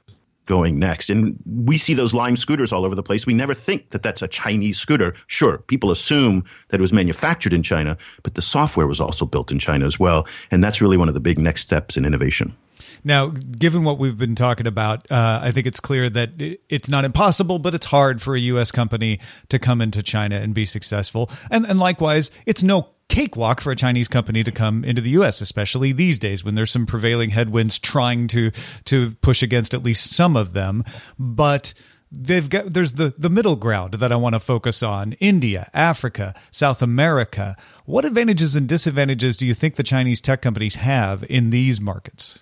going 0.50 0.80
next. 0.80 1.12
And 1.12 1.38
we 1.46 1.78
see 1.78 1.94
those 1.94 2.14
Lime 2.14 2.36
scooters 2.36 2.74
all 2.74 2.84
over 2.84 2.96
the 2.96 3.04
place. 3.04 3.28
We 3.28 3.36
never 3.36 3.54
think 3.54 3.92
that 3.92 4.02
that's 4.02 4.24
a 4.24 4.28
Chinese 4.28 4.80
scooter. 4.80 5.14
Sure, 5.28 5.60
people 5.60 5.92
assume 5.92 6.44
that 6.70 6.80
it 6.80 6.82
was 6.82 6.92
manufactured 6.92 7.54
in 7.54 7.62
China, 7.62 7.98
but 8.24 8.34
the 8.34 8.42
software 8.42 8.88
was 8.88 9.00
also 9.00 9.26
built 9.26 9.52
in 9.52 9.60
China 9.60 9.86
as 9.86 10.00
well. 10.00 10.28
And 10.50 10.64
that's 10.64 10.82
really 10.82 10.98
one 10.98 11.08
of 11.08 11.14
the 11.14 11.20
big 11.20 11.38
next 11.38 11.62
steps 11.62 11.98
in 11.98 12.04
innovation. 12.04 12.58
Now, 13.04 13.28
given 13.28 13.84
what 13.84 14.00
we've 14.00 14.18
been 14.18 14.36
talking 14.36 14.68
about, 14.68 15.10
uh, 15.12 15.40
I 15.42 15.52
think 15.52 15.68
it's 15.68 15.80
clear 15.80 16.10
that 16.10 16.32
it's 16.70 16.90
not 16.90 17.06
impossible, 17.06 17.60
but 17.60 17.74
it's 17.74 17.86
hard 17.86 18.22
for 18.22 18.36
a 18.36 18.40
U.S. 18.40 18.72
company 18.72 19.20
to 19.50 19.60
come 19.60 19.82
into 19.82 20.04
China 20.04 20.38
and 20.38 20.54
be 20.54 20.66
successful. 20.66 21.30
And, 21.52 21.66
and 21.66 21.80
likewise, 21.80 22.32
it's 22.46 22.64
no 22.64 22.90
cakewalk 23.10 23.60
for 23.60 23.72
a 23.72 23.76
Chinese 23.76 24.08
company 24.08 24.44
to 24.44 24.52
come 24.52 24.86
into 24.86 25.02
the 25.02 25.10
U.S., 25.12 25.42
especially 25.42 25.92
these 25.92 26.20
days 26.20 26.44
when 26.44 26.56
there's 26.56 26.72
some 26.72 26.86
prevailing 26.86 27.32
headwinds 27.32 27.78
trying 27.78 28.28
to 28.30 28.52
to 28.86 29.12
push 29.22 29.44
against 29.44 29.74
at 29.74 29.84
least 29.84 30.12
some 30.12 30.38
of 30.38 30.54
them. 30.54 30.84
But 31.18 31.74
they've 32.12 32.50
got 32.50 32.74
there's 32.74 32.94
the 32.94 33.14
the 33.18 33.30
middle 33.30 33.56
ground 33.56 33.96
that 33.96 34.12
I 34.12 34.16
want 34.16 34.34
to 34.34 34.40
focus 34.40 34.82
on: 34.82 35.14
India, 35.14 35.70
Africa, 35.74 36.34
South 36.52 36.82
America. 36.82 37.58
What 37.86 38.06
advantages 38.06 38.56
and 38.56 38.70
disadvantages 38.70 39.36
do 39.36 39.46
you 39.46 39.54
think 39.54 39.76
the 39.76 39.84
Chinese 39.84 40.22
tech 40.22 40.42
companies 40.42 40.76
have 40.76 41.26
in 41.30 41.50
these 41.50 41.82
markets? 41.82 42.40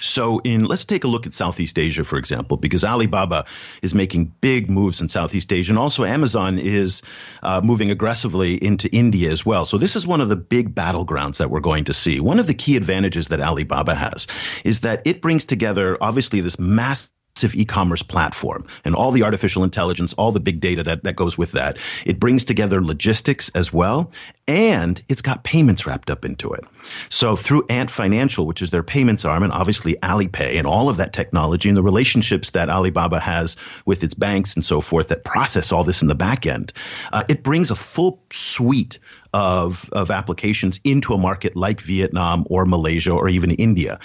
So, 0.00 0.40
in 0.40 0.64
let's 0.64 0.84
take 0.84 1.04
a 1.04 1.08
look 1.08 1.26
at 1.26 1.34
Southeast 1.34 1.78
Asia, 1.78 2.04
for 2.04 2.16
example, 2.16 2.56
because 2.56 2.84
Alibaba 2.84 3.46
is 3.82 3.94
making 3.94 4.34
big 4.40 4.70
moves 4.70 5.00
in 5.00 5.08
Southeast 5.08 5.52
Asia, 5.52 5.72
and 5.72 5.78
also 5.78 6.04
Amazon 6.04 6.58
is 6.58 7.02
uh, 7.42 7.60
moving 7.62 7.90
aggressively 7.90 8.54
into 8.54 8.88
India 8.94 9.30
as 9.30 9.46
well. 9.46 9.66
So, 9.66 9.78
this 9.78 9.96
is 9.96 10.06
one 10.06 10.20
of 10.20 10.28
the 10.28 10.36
big 10.36 10.74
battlegrounds 10.74 11.36
that 11.38 11.50
we're 11.50 11.60
going 11.60 11.84
to 11.84 11.94
see. 11.94 12.20
One 12.20 12.38
of 12.38 12.46
the 12.46 12.54
key 12.54 12.76
advantages 12.76 13.28
that 13.28 13.40
Alibaba 13.40 13.94
has 13.94 14.26
is 14.64 14.80
that 14.80 15.02
it 15.04 15.22
brings 15.22 15.44
together, 15.44 15.96
obviously, 16.00 16.40
this 16.40 16.58
massive 16.58 17.13
e-commerce 17.42 18.02
platform 18.02 18.66
and 18.84 18.94
all 18.94 19.10
the 19.10 19.24
artificial 19.24 19.64
intelligence, 19.64 20.12
all 20.14 20.30
the 20.30 20.40
big 20.40 20.60
data 20.60 20.84
that, 20.84 21.02
that 21.02 21.16
goes 21.16 21.36
with 21.36 21.52
that. 21.52 21.78
It 22.04 22.20
brings 22.20 22.44
together 22.44 22.80
logistics 22.80 23.48
as 23.50 23.72
well, 23.72 24.12
and 24.46 25.00
it's 25.08 25.22
got 25.22 25.42
payments 25.42 25.86
wrapped 25.86 26.10
up 26.10 26.24
into 26.24 26.52
it. 26.52 26.64
So 27.08 27.34
through 27.34 27.66
Ant 27.68 27.90
Financial, 27.90 28.46
which 28.46 28.62
is 28.62 28.70
their 28.70 28.82
payments 28.82 29.24
arm, 29.24 29.42
and 29.42 29.52
obviously 29.52 29.94
Alipay 29.96 30.58
and 30.58 30.66
all 30.66 30.88
of 30.88 30.98
that 30.98 31.12
technology 31.12 31.68
and 31.68 31.76
the 31.76 31.82
relationships 31.82 32.50
that 32.50 32.70
Alibaba 32.70 33.18
has 33.18 33.56
with 33.84 34.04
its 34.04 34.14
banks 34.14 34.54
and 34.54 34.64
so 34.64 34.80
forth 34.80 35.08
that 35.08 35.24
process 35.24 35.72
all 35.72 35.82
this 35.82 36.02
in 36.02 36.08
the 36.08 36.14
back 36.14 36.46
end, 36.46 36.72
uh, 37.12 37.24
it 37.28 37.42
brings 37.42 37.70
a 37.70 37.76
full 37.76 38.22
suite 38.30 38.98
of, 39.34 39.90
of 39.90 40.12
applications 40.12 40.80
into 40.84 41.12
a 41.12 41.18
market 41.18 41.56
like 41.56 41.80
Vietnam 41.80 42.46
or 42.48 42.64
Malaysia 42.64 43.10
or 43.10 43.28
even 43.28 43.50
India. 43.50 43.98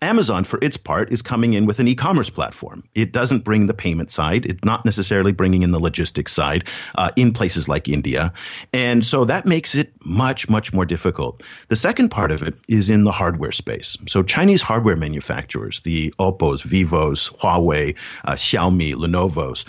Amazon, 0.00 0.44
for 0.44 0.60
its 0.62 0.76
part, 0.76 1.10
is 1.10 1.22
coming 1.22 1.54
in 1.54 1.66
with 1.66 1.80
an 1.80 1.88
e-commerce 1.88 2.30
platform. 2.30 2.84
It 2.94 3.12
doesn't 3.12 3.42
bring 3.42 3.66
the 3.66 3.74
payment 3.74 4.12
side. 4.12 4.46
It's 4.46 4.64
not 4.64 4.84
necessarily 4.84 5.32
bringing 5.32 5.62
in 5.62 5.72
the 5.72 5.80
logistics 5.80 6.32
side 6.32 6.68
uh, 6.94 7.10
in 7.16 7.32
places 7.32 7.68
like 7.68 7.88
India, 7.88 8.32
and 8.72 9.04
so 9.04 9.24
that 9.24 9.46
makes 9.46 9.74
it 9.74 9.92
much, 10.04 10.48
much 10.48 10.72
more 10.72 10.84
difficult. 10.84 11.42
The 11.68 11.76
second 11.76 12.10
part 12.10 12.30
of 12.30 12.42
it 12.42 12.54
is 12.68 12.90
in 12.90 13.04
the 13.04 13.12
hardware 13.12 13.52
space. 13.52 13.96
So 14.06 14.22
Chinese 14.22 14.62
hardware 14.62 14.96
manufacturers, 14.96 15.80
the 15.80 16.14
Oppos, 16.20 16.62
Vivos, 16.62 17.30
Huawei, 17.30 17.96
uh, 18.24 18.34
Xiaomi, 18.34 18.94
Lenovo's, 18.94 19.64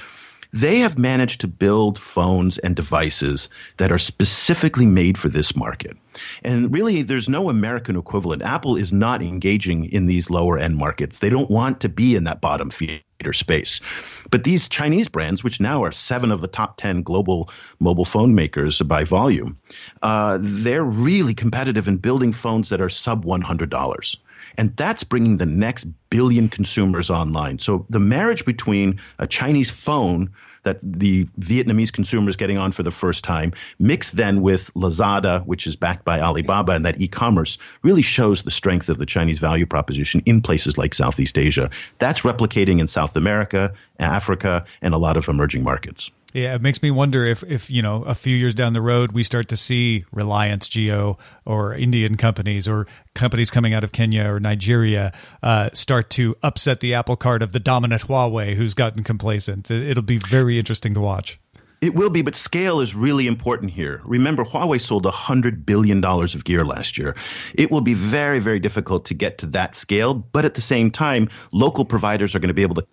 they 0.60 0.80
have 0.80 0.98
managed 0.98 1.42
to 1.42 1.48
build 1.48 2.00
phones 2.00 2.58
and 2.58 2.76
devices 2.76 3.50
that 3.78 3.92
are 3.92 4.00
specifically 4.00 4.88
made 4.88 5.18
for 5.18 5.30
this 5.30 5.56
market. 5.56 5.96
And 6.44 6.74
really, 6.74 7.04
there's 7.04 7.30
no 7.30 7.50
American 7.50 7.96
equivalent. 7.96 8.42
Apple 8.42 8.76
is 8.76 8.92
not 8.92 9.22
engaging 9.22 9.86
in 9.86 10.08
these 10.08 10.32
lower 10.32 10.58
end 10.58 10.76
markets. 10.76 11.20
They 11.20 11.30
don't 11.30 11.50
want 11.50 11.82
to 11.82 11.90
be 11.90 12.16
in 12.16 12.24
that 12.24 12.42
bottom 12.42 12.72
feeder 12.72 13.34
space. 13.34 13.82
But 14.32 14.44
these 14.44 14.68
Chinese 14.68 15.10
brands, 15.10 15.44
which 15.44 15.60
now 15.60 15.84
are 15.84 15.92
seven 15.92 16.32
of 16.32 16.42
the 16.42 16.48
top 16.48 16.78
10 16.78 17.04
global 17.04 17.52
mobile 17.80 18.06
phone 18.06 18.34
makers 18.34 18.82
by 18.82 19.04
volume, 19.04 19.60
uh, 20.02 20.40
they're 20.42 20.84
really 20.84 21.36
competitive 21.36 21.88
in 21.88 21.98
building 21.98 22.34
phones 22.34 22.70
that 22.70 22.82
are 22.82 22.90
sub 22.90 23.26
$100 23.26 24.18
And 24.58 24.76
that's 24.76 25.04
bringing 25.04 25.38
the 25.38 25.46
next 25.46 25.86
billion 26.10 26.50
consumers 26.50 27.10
online. 27.10 27.60
So 27.60 27.86
the 27.90 28.00
marriage 28.00 28.46
between 28.46 29.00
a 29.20 29.28
Chinese 29.28 29.70
phone 29.70 30.32
that 30.64 30.80
the 30.82 31.26
Vietnamese 31.40 31.94
consumer 31.94 32.30
is 32.30 32.36
getting 32.36 32.58
on 32.58 32.72
for 32.74 32.84
the 32.84 32.92
first 32.92 33.24
time, 33.24 33.54
mixed 33.80 34.16
then 34.16 34.42
with 34.42 34.74
Lazada, 34.74 35.46
which 35.46 35.66
is 35.66 35.76
backed 35.78 36.04
by 36.04 36.20
Alibaba 36.20 36.74
and 36.74 36.86
that 36.86 37.00
e-commerce, 37.00 37.58
really 37.84 38.02
shows 38.02 38.44
the 38.44 38.52
strength 38.52 38.90
of 38.90 38.98
the 38.98 39.06
Chinese 39.06 39.40
value 39.40 39.66
proposition 39.66 40.22
in 40.26 40.42
places 40.42 40.78
like 40.78 40.94
Southeast 40.94 41.38
Asia. 41.38 41.70
That's 42.00 42.22
replicating 42.22 42.80
in 42.80 42.88
South 42.88 43.16
America, 43.16 43.74
Africa, 44.00 44.66
and 44.82 44.94
a 44.94 44.98
lot 44.98 45.16
of 45.16 45.30
emerging 45.30 45.64
markets. 45.64 46.12
Yeah, 46.34 46.56
it 46.56 46.62
makes 46.62 46.82
me 46.82 46.92
wonder 46.92 47.26
if, 47.26 47.44
if 47.44 47.70
you 47.70 47.82
know, 47.82 48.04
a 48.04 48.14
few 48.14 48.36
years 48.36 48.54
down 48.54 48.74
the 48.74 48.82
road, 48.82 49.14
we 49.14 49.24
start 49.24 49.48
to 49.50 49.58
see 49.58 50.06
Reliance 50.12 50.68
Jio 50.68 51.18
or 51.46 51.74
Indian 51.74 52.18
companies 52.18 52.68
or 52.68 52.86
companies 53.16 53.50
coming 53.50 53.74
out 53.74 53.84
of 53.84 53.94
Kenya 53.94 54.30
or 54.30 54.40
Nigeria 54.40 55.14
uh, 55.42 55.70
start 55.74 56.10
to 56.12 56.36
upset 56.44 56.82
the 56.82 56.96
apple 56.96 57.16
cart 57.16 57.42
of 57.42 57.54
the 57.54 57.60
dominant 57.60 58.04
Huawei, 58.04 58.56
who's 58.56 58.74
gotten 58.74 59.04
complacent. 59.04 59.72
It'll 59.72 60.04
be 60.04 60.18
very 60.18 60.60
interesting 60.60 60.94
to 60.96 61.00
watch. 61.00 61.40
It 61.80 61.94
will 61.94 62.10
be, 62.10 62.24
but 62.24 62.36
scale 62.36 62.82
is 62.82 62.96
really 62.96 63.28
important 63.28 63.72
here. 63.72 64.02
Remember, 64.04 64.44
Huawei 64.44 64.82
sold 64.82 65.06
$100 65.06 65.64
billion 65.64 66.04
of 66.04 66.44
gear 66.44 66.66
last 66.66 66.98
year. 66.98 67.16
It 67.54 67.70
will 67.70 67.82
be 67.82 67.94
very, 67.94 68.40
very 68.40 68.60
difficult 68.60 69.06
to 69.06 69.14
get 69.14 69.38
to 69.40 69.46
that 69.48 69.76
scale, 69.76 70.16
but 70.16 70.44
at 70.44 70.56
the 70.56 70.62
same 70.62 70.90
time, 70.90 71.30
local 71.52 71.86
providers 71.86 72.34
are 72.34 72.40
going 72.40 72.48
to 72.48 72.56
be 72.56 72.64
able 72.64 72.76
to 72.76 72.88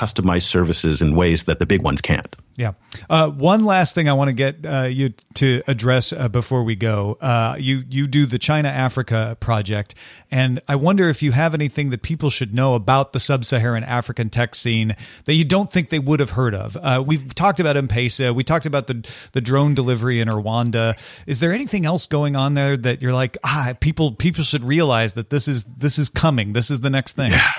customize 0.00 0.44
services 0.44 1.02
in 1.02 1.14
ways 1.14 1.44
that 1.44 1.58
the 1.58 1.66
big 1.66 1.82
ones 1.82 2.00
can't. 2.00 2.34
Yeah. 2.56 2.72
Uh, 3.08 3.28
one 3.30 3.64
last 3.64 3.94
thing 3.94 4.08
I 4.08 4.14
want 4.14 4.28
to 4.28 4.32
get 4.32 4.64
uh, 4.64 4.82
you 4.82 5.10
to 5.34 5.62
address 5.66 6.12
uh, 6.12 6.28
before 6.28 6.64
we 6.64 6.74
go. 6.74 7.18
Uh, 7.20 7.56
you 7.58 7.84
you 7.88 8.06
do 8.06 8.26
the 8.26 8.38
China 8.38 8.68
Africa 8.68 9.36
project, 9.40 9.94
and 10.30 10.60
I 10.68 10.76
wonder 10.76 11.08
if 11.08 11.22
you 11.22 11.32
have 11.32 11.54
anything 11.54 11.90
that 11.90 12.02
people 12.02 12.30
should 12.30 12.54
know 12.54 12.74
about 12.74 13.12
the 13.12 13.20
sub-Saharan 13.20 13.84
African 13.84 14.30
tech 14.30 14.54
scene 14.54 14.96
that 15.24 15.34
you 15.34 15.44
don't 15.44 15.70
think 15.70 15.90
they 15.90 15.98
would 15.98 16.20
have 16.20 16.30
heard 16.30 16.54
of. 16.54 16.76
Uh, 16.76 17.02
we've 17.06 17.34
talked 17.34 17.60
about 17.60 17.76
M-Pesa. 17.76 18.34
We 18.34 18.42
talked 18.42 18.66
about 18.66 18.86
the 18.86 19.10
the 19.32 19.40
drone 19.40 19.74
delivery 19.74 20.20
in 20.20 20.28
Rwanda. 20.28 20.98
Is 21.26 21.40
there 21.40 21.52
anything 21.52 21.86
else 21.86 22.06
going 22.06 22.36
on 22.36 22.54
there 22.54 22.76
that 22.76 23.02
you're 23.02 23.12
like, 23.12 23.36
ah, 23.44 23.74
people 23.80 24.12
people 24.12 24.44
should 24.44 24.64
realize 24.64 25.12
that 25.14 25.30
this 25.30 25.46
is 25.46 25.64
this 25.64 25.98
is 25.98 26.08
coming. 26.08 26.52
This 26.52 26.70
is 26.70 26.80
the 26.80 26.90
next 26.90 27.16
thing. 27.16 27.32
Yeah. 27.32 27.52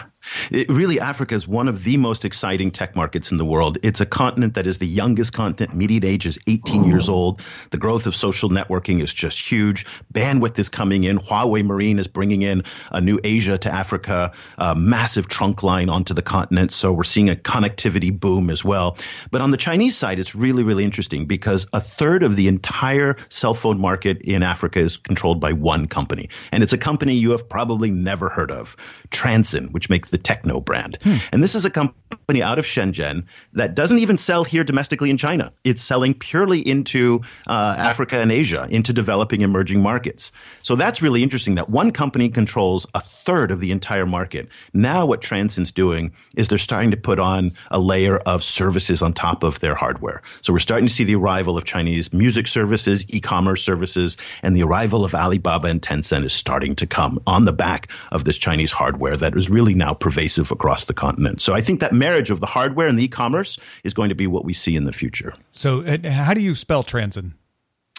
It, 0.50 0.70
really, 0.70 1.00
Africa 1.00 1.36
is 1.36 1.48
one 1.48 1.68
of 1.68 1.84
the 1.84 1.98
most 1.98 2.26
exciting 2.26 2.72
tech 2.72 2.96
markets 2.96 3.32
in 3.32 3.38
the 3.38 3.46
world. 3.46 3.78
It's 3.84 4.02
a 4.02 4.06
continent 4.06 4.56
that 4.56 4.68
is 4.68 4.78
the 4.78 4.88
youngest 4.88 5.34
continent. 5.34 5.76
Median 5.76 6.06
age 6.06 6.26
is 6.26 6.40
18 6.48 6.86
years 6.86 7.10
old. 7.10 7.42
The 7.72 7.78
growth 7.78 8.08
of 8.08 8.16
social 8.16 8.50
networking 8.50 9.02
is 9.02 9.14
just 9.14 9.40
huge. 9.40 9.86
Bandwidth 10.14 10.58
is 10.60 10.70
coming 10.70 11.04
in. 11.04 11.20
Huawei 11.20 11.64
Marine 11.64 12.00
is 12.00 12.08
bringing 12.08 12.42
in 12.42 12.64
a 12.92 13.02
new 13.02 13.20
Asia 13.24 13.58
to 13.58 13.72
Africa, 13.72 14.34
a 14.58 14.76
massive 14.76 15.28
trunk 15.28 15.64
line 15.64 15.90
onto 15.90 16.14
the 16.14 16.22
continent. 16.22 16.74
So 16.74 16.92
we're 16.92 17.04
seeing 17.04 17.30
a 17.30 17.36
connectivity 17.36 18.18
boom 18.18 18.50
as 18.50 18.64
well. 18.64 18.98
But 19.32 19.42
on 19.42 19.52
the 19.52 19.58
Chinese 19.58 19.98
side, 19.98 20.20
it's 20.20 20.36
really, 20.36 20.64
really 20.64 20.84
interesting 20.84 21.26
because 21.26 21.68
a 21.74 21.82
third 21.82 22.24
of 22.24 22.36
the 22.36 22.48
entire 22.48 23.18
cell 23.30 23.54
phone 23.54 23.80
market 23.80 24.22
in 24.22 24.44
Africa 24.44 24.80
is 24.80 24.98
controlled 24.98 25.40
by 25.40 25.54
one 25.54 25.88
company. 25.88 26.30
And 26.52 26.64
it's 26.64 26.74
a 26.74 26.78
company 26.78 27.16
you 27.16 27.32
have 27.32 27.50
probably 27.50 27.90
never 27.90 28.30
heard 28.30 28.52
of, 28.52 28.76
Transsion, 29.10 29.70
which 29.72 29.90
makes 29.90 30.10
the 30.10 30.18
Tecno 30.22 30.64
brand. 30.64 30.98
Hmm. 31.04 31.18
And 31.32 31.44
this 31.44 31.56
is 31.56 31.66
a 31.66 31.70
company 31.70 32.42
out 32.42 32.60
of 32.60 32.66
Shenzhen 32.66 33.26
that 33.54 33.76
doesn't 33.76 34.00
even 34.00 34.18
sell 34.18 34.44
here 34.44 34.64
domestically 34.64 35.10
in 35.10 35.18
China. 35.18 35.52
It's 35.64 35.84
selling 35.84 36.14
purely 36.14 36.60
into 36.60 37.22
uh, 37.48 37.76
Africa 37.78 38.20
and 38.20 38.32
Asia, 38.32 38.68
into 38.70 38.94
developing 38.94 39.42
emerging 39.42 39.82
markets. 39.82 40.32
So 40.64 40.76
that's 40.76 41.02
really 41.02 41.24
interesting 41.24 41.56
that 41.56 41.70
one 41.70 41.92
company 41.92 42.30
controls 42.30 42.88
a 42.94 43.02
third 43.02 43.52
of 43.52 43.60
the 43.60 43.72
entire 43.72 44.06
market. 44.06 44.48
Now, 44.74 45.06
what 45.06 45.22
Transsion's 45.22 45.72
doing 45.72 46.14
is 46.36 46.48
they're 46.48 46.58
starting 46.58 46.92
to 46.92 46.98
put 46.98 47.20
on 47.20 47.54
a 47.70 47.80
layer 47.80 48.18
of 48.18 48.44
services 48.44 49.02
on 49.02 49.14
top 49.14 49.44
of 49.44 49.60
their 49.60 49.76
hardware. 49.76 50.22
So 50.42 50.54
we're 50.54 50.60
starting 50.60 50.88
to 50.88 50.94
see 50.94 51.04
the 51.04 51.16
arrival 51.16 51.58
of 51.58 51.66
Chinese 51.66 52.14
music 52.14 52.48
services, 52.48 53.06
e 53.08 53.20
commerce 53.20 53.64
services, 53.64 54.18
and 54.44 54.56
the 54.56 54.64
arrival 54.64 55.06
of 55.06 55.16
Alibaba 55.16 55.68
and 55.68 55.82
Tencent 55.82 56.26
is 56.26 56.34
starting 56.34 56.76
to 56.78 56.88
come 56.88 57.20
on 57.28 57.46
the 57.46 57.54
back 57.54 57.90
of 58.12 58.24
this 58.24 58.38
Chinese 58.38 58.72
hardware 58.72 59.16
that 59.16 59.36
is 59.36 59.50
really 59.50 59.74
now 59.74 59.94
pervasive 60.02 60.52
across 60.52 60.86
the 60.86 60.94
continent. 60.94 61.42
So 61.42 61.54
I 61.54 61.62
think 61.62 61.80
that 61.80 61.94
marriage 61.94 62.30
of 62.30 62.42
the 62.42 62.46
hardware 62.46 62.88
and 62.88 63.00
the 63.00 63.06
e-commerce 63.06 63.58
is 63.86 63.94
going 63.94 64.10
to 64.10 64.16
be 64.16 64.28
what 64.28 64.44
we 64.44 64.54
see 64.54 64.76
in 64.76 64.84
the 64.84 64.92
future. 64.92 65.34
So 65.52 65.84
how 66.04 66.34
do 66.34 66.42
you 66.42 66.56
spell 66.56 66.84
Transsion? 66.84 67.36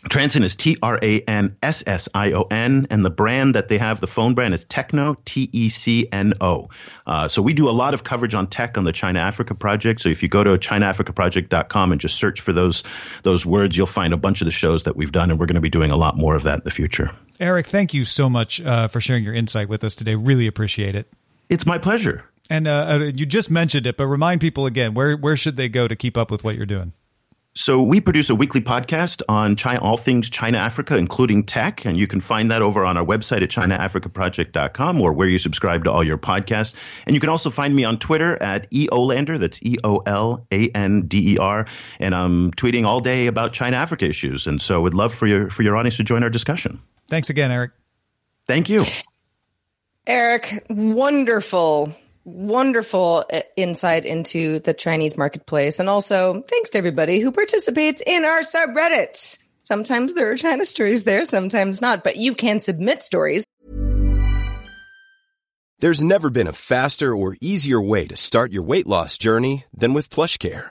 Transsion 0.09 0.43
is 0.43 0.57
T 0.57 0.77
R 0.83 0.99
A 1.01 1.21
N 1.23 1.55
S 1.63 1.85
S 1.87 2.09
I 2.13 2.33
O 2.33 2.43
N, 2.51 2.89
and 2.91 3.05
the 3.05 3.11
brand 3.11 3.55
that 3.55 3.69
they 3.69 3.79
have, 3.79 4.01
the 4.01 4.09
phone 4.09 4.35
brand, 4.35 4.53
is 4.53 4.65
Tecno, 4.65 5.17
T 5.25 5.49
E 5.53 5.69
C 5.69 6.09
N 6.11 6.35
O. 6.41 6.71
Uh, 7.07 7.29
so 7.29 7.41
we 7.41 7.53
do 7.53 7.69
a 7.69 7.71
lot 7.71 7.95
of 7.95 8.03
coverage 8.03 8.35
on 8.35 8.49
tech 8.49 8.77
on 8.77 8.83
the 8.83 8.93
China 8.93 9.21
Africa 9.21 9.55
Project. 9.55 10.01
So 10.01 10.09
if 10.09 10.21
you 10.21 10.29
go 10.29 10.43
to 10.43 10.51
ChinaAfricaProject.com 10.59 11.93
and 11.93 12.01
just 12.01 12.17
search 12.17 12.41
for 12.41 12.53
those 12.53 12.83
those 13.23 13.47
words, 13.47 13.77
you'll 13.77 13.87
find 13.87 14.13
a 14.13 14.17
bunch 14.17 14.41
of 14.41 14.47
the 14.47 14.53
shows 14.53 14.83
that 14.83 14.97
we've 14.97 15.13
done, 15.13 15.31
and 15.31 15.39
we're 15.39 15.47
going 15.47 15.55
to 15.55 15.61
be 15.61 15.71
doing 15.71 15.93
a 15.93 15.97
lot 15.97 16.17
more 16.17 16.35
of 16.35 16.43
that 16.43 16.59
in 16.59 16.65
the 16.65 16.73
future. 16.73 17.13
Eric, 17.39 17.69
thank 17.69 17.95
you 17.95 18.05
so 18.05 18.29
much 18.29 18.61
uh, 18.61 18.89
for 18.89 19.01
sharing 19.01 19.23
your 19.23 19.35
insight 19.35 19.69
with 19.69 19.85
us 19.85 19.95
today. 19.95 20.17
Really 20.17 20.49
appreciate 20.49 20.97
it. 20.97 21.13
It's 21.53 21.67
my 21.67 21.77
pleasure. 21.77 22.25
And 22.49 22.67
uh, 22.67 22.87
uh, 22.89 22.99
you 23.15 23.27
just 23.27 23.51
mentioned 23.51 23.87
it, 23.87 23.99
but 23.99 24.07
remind 24.07 24.41
people 24.41 24.65
again 24.65 24.95
where 24.95 25.17
where 25.19 25.37
should 25.37 25.57
they 25.57 25.69
go 25.69 25.87
to 25.87 25.95
keep 25.95 26.17
up 26.17 26.31
with 26.31 26.45
what 26.45 26.57
you're 26.57 26.65
doing? 26.65 26.95
So 27.55 27.83
we 27.83 28.01
produce 28.01 28.31
a 28.31 28.35
weekly 28.35 28.63
podcast 28.63 29.21
on 29.29 29.57
China, 29.57 29.79
all 29.83 29.99
things 29.99 30.31
China 30.31 30.57
Africa, 30.57 30.97
including 30.97 31.45
tech, 31.45 31.85
and 31.85 31.99
you 31.99 32.07
can 32.07 32.23
find 32.23 32.51
that 32.51 32.63
over 32.63 32.83
on 32.83 32.97
our 32.97 33.05
website 33.05 33.43
at 33.43 33.51
ChinaAfricaProject.com 33.51 35.03
or 35.03 35.13
where 35.13 35.29
you 35.29 35.39
subscribe 35.39 35.85
to 35.85 35.93
all 35.93 36.03
your 36.03 36.17
podcasts. 36.17 36.75
And 37.05 37.13
you 37.13 37.21
can 37.21 37.29
also 37.29 37.51
find 37.51 37.77
me 37.77 37.85
on 37.85 37.99
Twitter 37.99 38.43
at 38.43 38.71
eolander. 38.71 39.39
That's 39.39 39.61
E 39.63 39.77
O 39.85 39.99
L 40.07 40.47
A 40.53 40.71
N 40.71 41.03
D 41.03 41.35
E 41.35 41.37
R, 41.37 41.67
and 42.01 42.15
I'm 42.15 42.53
tweeting 42.53 42.87
all 42.87 43.01
day 43.01 43.27
about 43.27 43.53
China 43.53 43.77
Africa 43.77 44.07
issues. 44.07 44.47
And 44.47 44.63
so, 44.63 44.81
would 44.81 44.95
love 44.95 45.13
for 45.13 45.27
your 45.27 45.51
for 45.51 45.63
your 45.63 45.77
audience 45.77 45.99
to 45.99 46.05
join 46.05 46.23
our 46.23 46.31
discussion. 46.31 46.81
Thanks 47.09 47.29
again, 47.29 47.51
Eric. 47.51 47.73
Thank 48.47 48.71
you. 48.71 48.81
Eric, 50.07 50.65
wonderful, 50.69 51.95
wonderful 52.25 53.25
uh, 53.33 53.41
insight 53.57 54.05
into 54.05 54.59
the 54.59 54.75
Chinese 54.75 55.17
marketplace. 55.17 55.79
And 55.79 55.89
also, 55.89 56.43
thanks 56.43 56.71
to 56.71 56.79
everybody 56.79 57.21
who 57.21 57.31
participates 57.31 58.03
in 58.05 58.25
our 58.25 58.41
subreddits. 58.41 59.39
Sometimes 59.63 60.15
there 60.15 60.33
are 60.33 60.37
China 60.37 60.65
stories 60.65 61.05
there, 61.05 61.25
sometimes 61.25 61.81
not, 61.81 62.03
but 62.03 62.17
you 62.17 62.35
can 62.35 62.59
submit 62.59 63.05
stories. 63.05 63.45
There's 65.79 66.03
never 66.03 66.31
been 66.31 66.49
a 66.49 66.53
faster 66.53 67.15
or 67.15 67.37
easier 67.41 67.81
way 67.81 68.09
to 68.09 68.17
start 68.17 68.53
your 68.53 68.65
weight 68.65 68.89
loss 68.89 69.17
journey 69.19 69.67
than 69.73 69.95
with 69.95 70.11
PlushCare. 70.11 70.71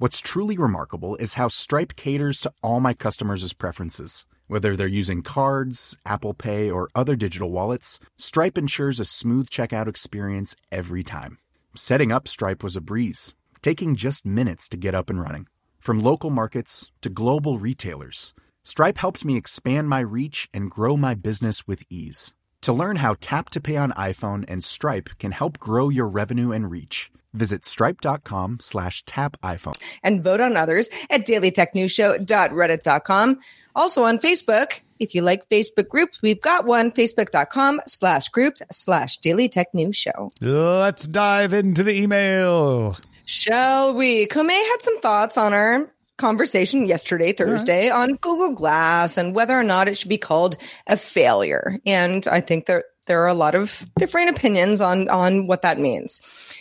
What's 0.00 0.22
truly 0.22 0.56
remarkable 0.56 1.16
is 1.16 1.34
how 1.34 1.48
Stripe 1.48 1.94
caters 1.94 2.40
to 2.40 2.52
all 2.62 2.80
my 2.80 2.94
customers' 2.94 3.52
preferences. 3.52 4.24
Whether 4.46 4.74
they're 4.74 4.86
using 4.86 5.20
cards, 5.20 5.94
Apple 6.06 6.32
Pay, 6.32 6.70
or 6.70 6.88
other 6.94 7.16
digital 7.16 7.50
wallets, 7.50 8.00
Stripe 8.16 8.56
ensures 8.56 8.98
a 8.98 9.04
smooth 9.04 9.50
checkout 9.50 9.88
experience 9.88 10.56
every 10.72 11.02
time. 11.02 11.36
Setting 11.76 12.12
up 12.12 12.28
Stripe 12.28 12.64
was 12.64 12.76
a 12.76 12.80
breeze, 12.80 13.34
taking 13.60 13.94
just 13.94 14.24
minutes 14.24 14.68
to 14.68 14.78
get 14.78 14.94
up 14.94 15.10
and 15.10 15.20
running. 15.20 15.48
From 15.80 16.00
local 16.00 16.30
markets 16.30 16.90
to 17.02 17.10
global 17.10 17.58
retailers, 17.58 18.32
Stripe 18.62 18.96
helped 18.96 19.26
me 19.26 19.36
expand 19.36 19.90
my 19.90 20.00
reach 20.00 20.48
and 20.54 20.70
grow 20.70 20.96
my 20.96 21.12
business 21.12 21.66
with 21.66 21.84
ease. 21.90 22.32
To 22.62 22.72
learn 22.74 22.96
how 22.96 23.16
Tap 23.20 23.48
to 23.50 23.60
Pay 23.60 23.76
on 23.76 23.92
iPhone 23.92 24.44
and 24.46 24.62
Stripe 24.62 25.08
can 25.18 25.32
help 25.32 25.58
grow 25.58 25.88
your 25.88 26.06
revenue 26.06 26.52
and 26.52 26.70
reach, 26.70 27.10
visit 27.32 27.64
stripe.com 27.64 28.58
slash 28.60 29.02
tap 29.06 29.38
iPhone. 29.42 29.80
and 30.02 30.22
vote 30.22 30.40
on 30.40 30.58
others 30.58 30.90
at 31.08 31.26
dailytechnewsshow.reddit.com. 31.26 33.38
Also 33.74 34.04
on 34.04 34.18
Facebook. 34.18 34.80
If 34.98 35.14
you 35.14 35.22
like 35.22 35.48
Facebook 35.48 35.88
groups, 35.88 36.20
we've 36.20 36.42
got 36.42 36.66
one, 36.66 36.92
facebook.com 36.92 37.80
slash 37.86 38.28
groups 38.28 38.60
slash 38.70 39.16
Daily 39.16 39.48
Tech 39.48 39.72
News 39.72 39.96
Show. 39.96 40.30
Let's 40.42 41.06
dive 41.06 41.54
into 41.54 41.82
the 41.82 41.96
email. 41.96 42.98
Shall 43.24 43.94
we? 43.94 44.26
Kome 44.26 44.50
had 44.50 44.76
some 44.80 45.00
thoughts 45.00 45.38
on 45.38 45.54
our 45.54 45.86
conversation 46.20 46.86
yesterday, 46.86 47.32
Thursday, 47.32 47.90
on 47.90 48.14
Google 48.16 48.52
Glass 48.52 49.16
and 49.16 49.34
whether 49.34 49.58
or 49.58 49.64
not 49.64 49.88
it 49.88 49.96
should 49.96 50.08
be 50.08 50.18
called 50.18 50.56
a 50.86 50.96
failure. 50.96 51.78
And 51.84 52.26
I 52.28 52.40
think 52.40 52.66
that 52.66 52.84
there 53.06 53.22
are 53.22 53.28
a 53.28 53.34
lot 53.34 53.56
of 53.56 53.84
different 53.98 54.30
opinions 54.30 54.80
on 54.80 55.08
on 55.08 55.48
what 55.48 55.62
that 55.62 55.80
means. 55.80 56.20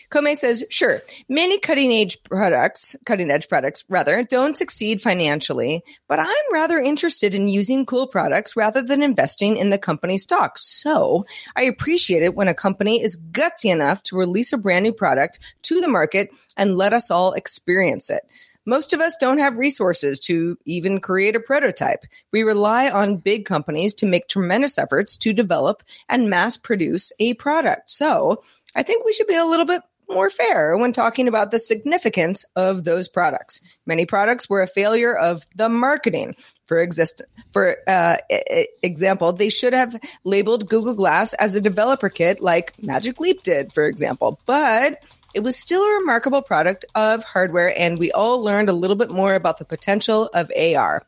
Kome 0.10 0.36
says, 0.36 0.64
sure, 0.72 1.04
many 1.28 1.60
cutting 1.60 1.92
edge 1.92 2.18
products, 2.24 2.96
cutting 3.06 3.30
edge 3.30 3.48
products 3.48 3.84
rather, 3.88 4.24
don't 4.24 4.58
succeed 4.58 5.00
financially, 5.00 5.84
but 6.08 6.18
I'm 6.18 6.54
rather 6.54 6.80
interested 6.80 7.36
in 7.36 7.48
using 7.48 7.86
cool 7.86 8.08
products 8.08 8.56
rather 8.56 8.82
than 8.82 9.04
investing 9.04 9.58
in 9.58 9.70
the 9.70 9.78
company 9.78 10.18
stock. 10.18 10.58
So 10.58 11.28
I 11.56 11.64
appreciate 11.64 12.24
it 12.24 12.34
when 12.34 12.48
a 12.48 12.56
company 12.56 13.04
is 13.04 13.22
gutsy 13.32 13.72
enough 13.72 14.02
to 14.04 14.18
release 14.18 14.52
a 14.52 14.58
brand 14.58 14.82
new 14.82 14.94
product 14.94 15.38
to 15.64 15.80
the 15.80 15.88
market 15.88 16.32
and 16.58 16.76
let 16.76 16.94
us 16.94 17.12
all 17.12 17.34
experience 17.34 18.10
it. 18.10 18.24
Most 18.66 18.94
of 18.94 19.00
us 19.00 19.18
don't 19.20 19.40
have 19.40 19.58
resources 19.58 20.20
to 20.22 20.58
even 20.66 21.00
create 21.00 21.36
a 21.36 21.40
prototype. 21.40 22.06
We 22.32 22.44
rely 22.44 22.90
on 22.90 23.18
big 23.18 23.46
companies 23.46 23.94
to 23.96 24.06
make 24.06 24.28
tremendous 24.28 24.78
efforts 24.78 25.18
to 25.18 25.34
develop 25.34 25.84
and 26.08 26.30
mass 26.30 26.58
produce 26.58 27.12
a 27.20 27.34
product. 27.36 27.90
So 27.90 28.44
I 28.76 28.84
think 28.84 29.06
we 29.06 29.14
should 29.14 29.28
be 29.28 29.36
a 29.36 29.46
little 29.46 29.66
bit 29.66 29.82
more 30.10 30.30
fair 30.30 30.76
when 30.76 30.92
talking 30.92 31.28
about 31.28 31.52
the 31.52 31.60
significance 31.60 32.46
of 32.56 32.84
those 32.84 33.08
products. 33.08 33.62
Many 33.86 34.06
products 34.06 34.50
were 34.50 34.62
a 34.62 34.68
failure 34.68 35.16
of 35.16 35.46
the 35.56 35.70
marketing. 35.70 36.36
For 36.66 36.80
exist, 36.80 37.24
for 37.52 37.78
uh, 37.88 38.18
e- 38.32 38.68
example, 38.82 39.34
they 39.34 39.50
should 39.50 39.74
have 39.74 40.00
labeled 40.24 40.70
Google 40.70 40.94
Glass 40.94 41.34
as 41.34 41.56
a 41.56 41.62
developer 41.62 42.10
kit, 42.10 42.42
like 42.42 42.82
Magic 42.82 43.20
Leap 43.20 43.44
did, 43.44 43.74
for 43.74 43.86
example. 43.86 44.40
But 44.46 45.04
it 45.34 45.42
was 45.42 45.58
still 45.58 45.82
a 45.82 46.00
remarkable 46.00 46.42
product 46.42 46.86
of 46.96 47.24
hardware, 47.24 47.78
and 47.78 48.00
we 48.00 48.12
all 48.12 48.42
learned 48.42 48.70
a 48.70 48.74
little 48.74 48.96
bit 48.96 49.10
more 49.12 49.36
about 49.36 49.58
the 49.58 49.66
potential 49.66 50.30
of 50.34 50.52
AR. 50.58 51.06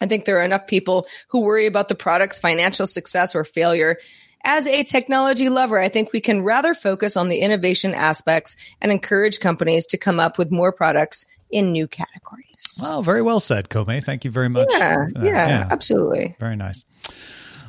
I 0.00 0.06
think 0.06 0.24
there 0.24 0.38
are 0.38 0.44
enough 0.44 0.66
people 0.66 1.06
who 1.28 1.40
worry 1.40 1.66
about 1.66 1.88
the 1.88 1.94
product's 1.94 2.38
financial 2.38 2.86
success 2.86 3.34
or 3.34 3.44
failure. 3.44 3.98
As 4.42 4.66
a 4.66 4.82
technology 4.84 5.50
lover, 5.50 5.78
I 5.78 5.88
think 5.88 6.12
we 6.12 6.20
can 6.22 6.42
rather 6.42 6.72
focus 6.72 7.16
on 7.16 7.28
the 7.28 7.40
innovation 7.40 7.92
aspects 7.92 8.56
and 8.80 8.90
encourage 8.90 9.38
companies 9.38 9.84
to 9.86 9.98
come 9.98 10.18
up 10.18 10.38
with 10.38 10.50
more 10.50 10.72
products 10.72 11.26
in 11.50 11.72
new 11.72 11.86
categories. 11.86 12.78
Well, 12.82 13.02
very 13.02 13.20
well 13.20 13.40
said, 13.40 13.68
Kome. 13.68 14.02
Thank 14.02 14.24
you 14.24 14.30
very 14.30 14.48
much. 14.48 14.68
yeah, 14.70 15.06
Uh, 15.14 15.24
yeah, 15.24 15.68
absolutely. 15.70 16.36
Very 16.40 16.56
nice. 16.56 16.84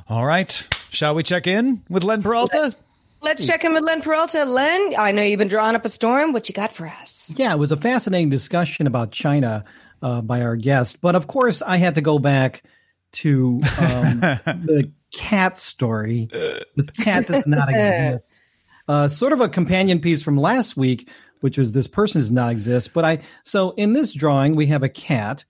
All 0.08 0.26
right. 0.26 0.66
Shall 0.90 1.16
we 1.16 1.24
check 1.24 1.48
in 1.48 1.84
with 1.90 2.06
Len 2.06 2.22
Peralta? 2.22 2.74
Let's 3.24 3.46
check 3.46 3.64
in 3.64 3.74
with 3.74 3.84
Len 3.84 4.02
Peralta. 4.02 4.46
Len, 4.46 4.94
I 4.98 5.12
know 5.12 5.22
you've 5.22 5.38
been 5.38 5.48
drawing 5.48 5.76
up 5.76 5.86
a 5.86 5.90
storm. 5.90 6.34
What 6.34 6.50
you 6.50 6.54
got 6.54 6.72
for 6.72 6.88
us? 6.88 7.34
Yeah, 7.38 7.54
it 7.54 7.60
was 7.60 7.72
a 7.72 7.78
fascinating 7.78 8.30
discussion 8.30 8.88
about 8.88 9.12
China 9.12 9.64
uh, 10.02 10.22
by 10.22 10.42
our 10.42 10.56
guest, 10.56 11.02
but 11.02 11.16
of 11.16 11.28
course, 11.28 11.62
I 11.62 11.78
had 11.78 11.96
to 11.96 12.02
go 12.02 12.18
back 12.18 12.64
to 13.14 13.60
um, 13.80 14.20
the 14.22 14.92
cat 15.14 15.58
story. 15.58 16.28
This 16.76 16.90
cat 16.98 17.28
does 17.28 17.46
not 17.46 17.70
exist. 17.74 18.40
Uh, 18.88 19.08
sort 19.08 19.34
of 19.34 19.42
a 19.42 19.50
companion 19.50 20.00
piece 20.00 20.24
from 20.24 20.38
last 20.38 20.76
week, 20.76 21.10
which 21.42 21.58
was 21.58 21.72
this 21.72 21.88
person 21.88 22.20
does 22.20 22.32
not 22.32 22.52
exist. 22.52 22.94
But 22.94 23.06
I 23.06 23.20
so 23.44 23.72
in 23.72 23.94
this 23.94 24.14
drawing 24.14 24.56
we 24.56 24.68
have 24.68 24.84
a 24.84 24.90
cat 24.90 25.46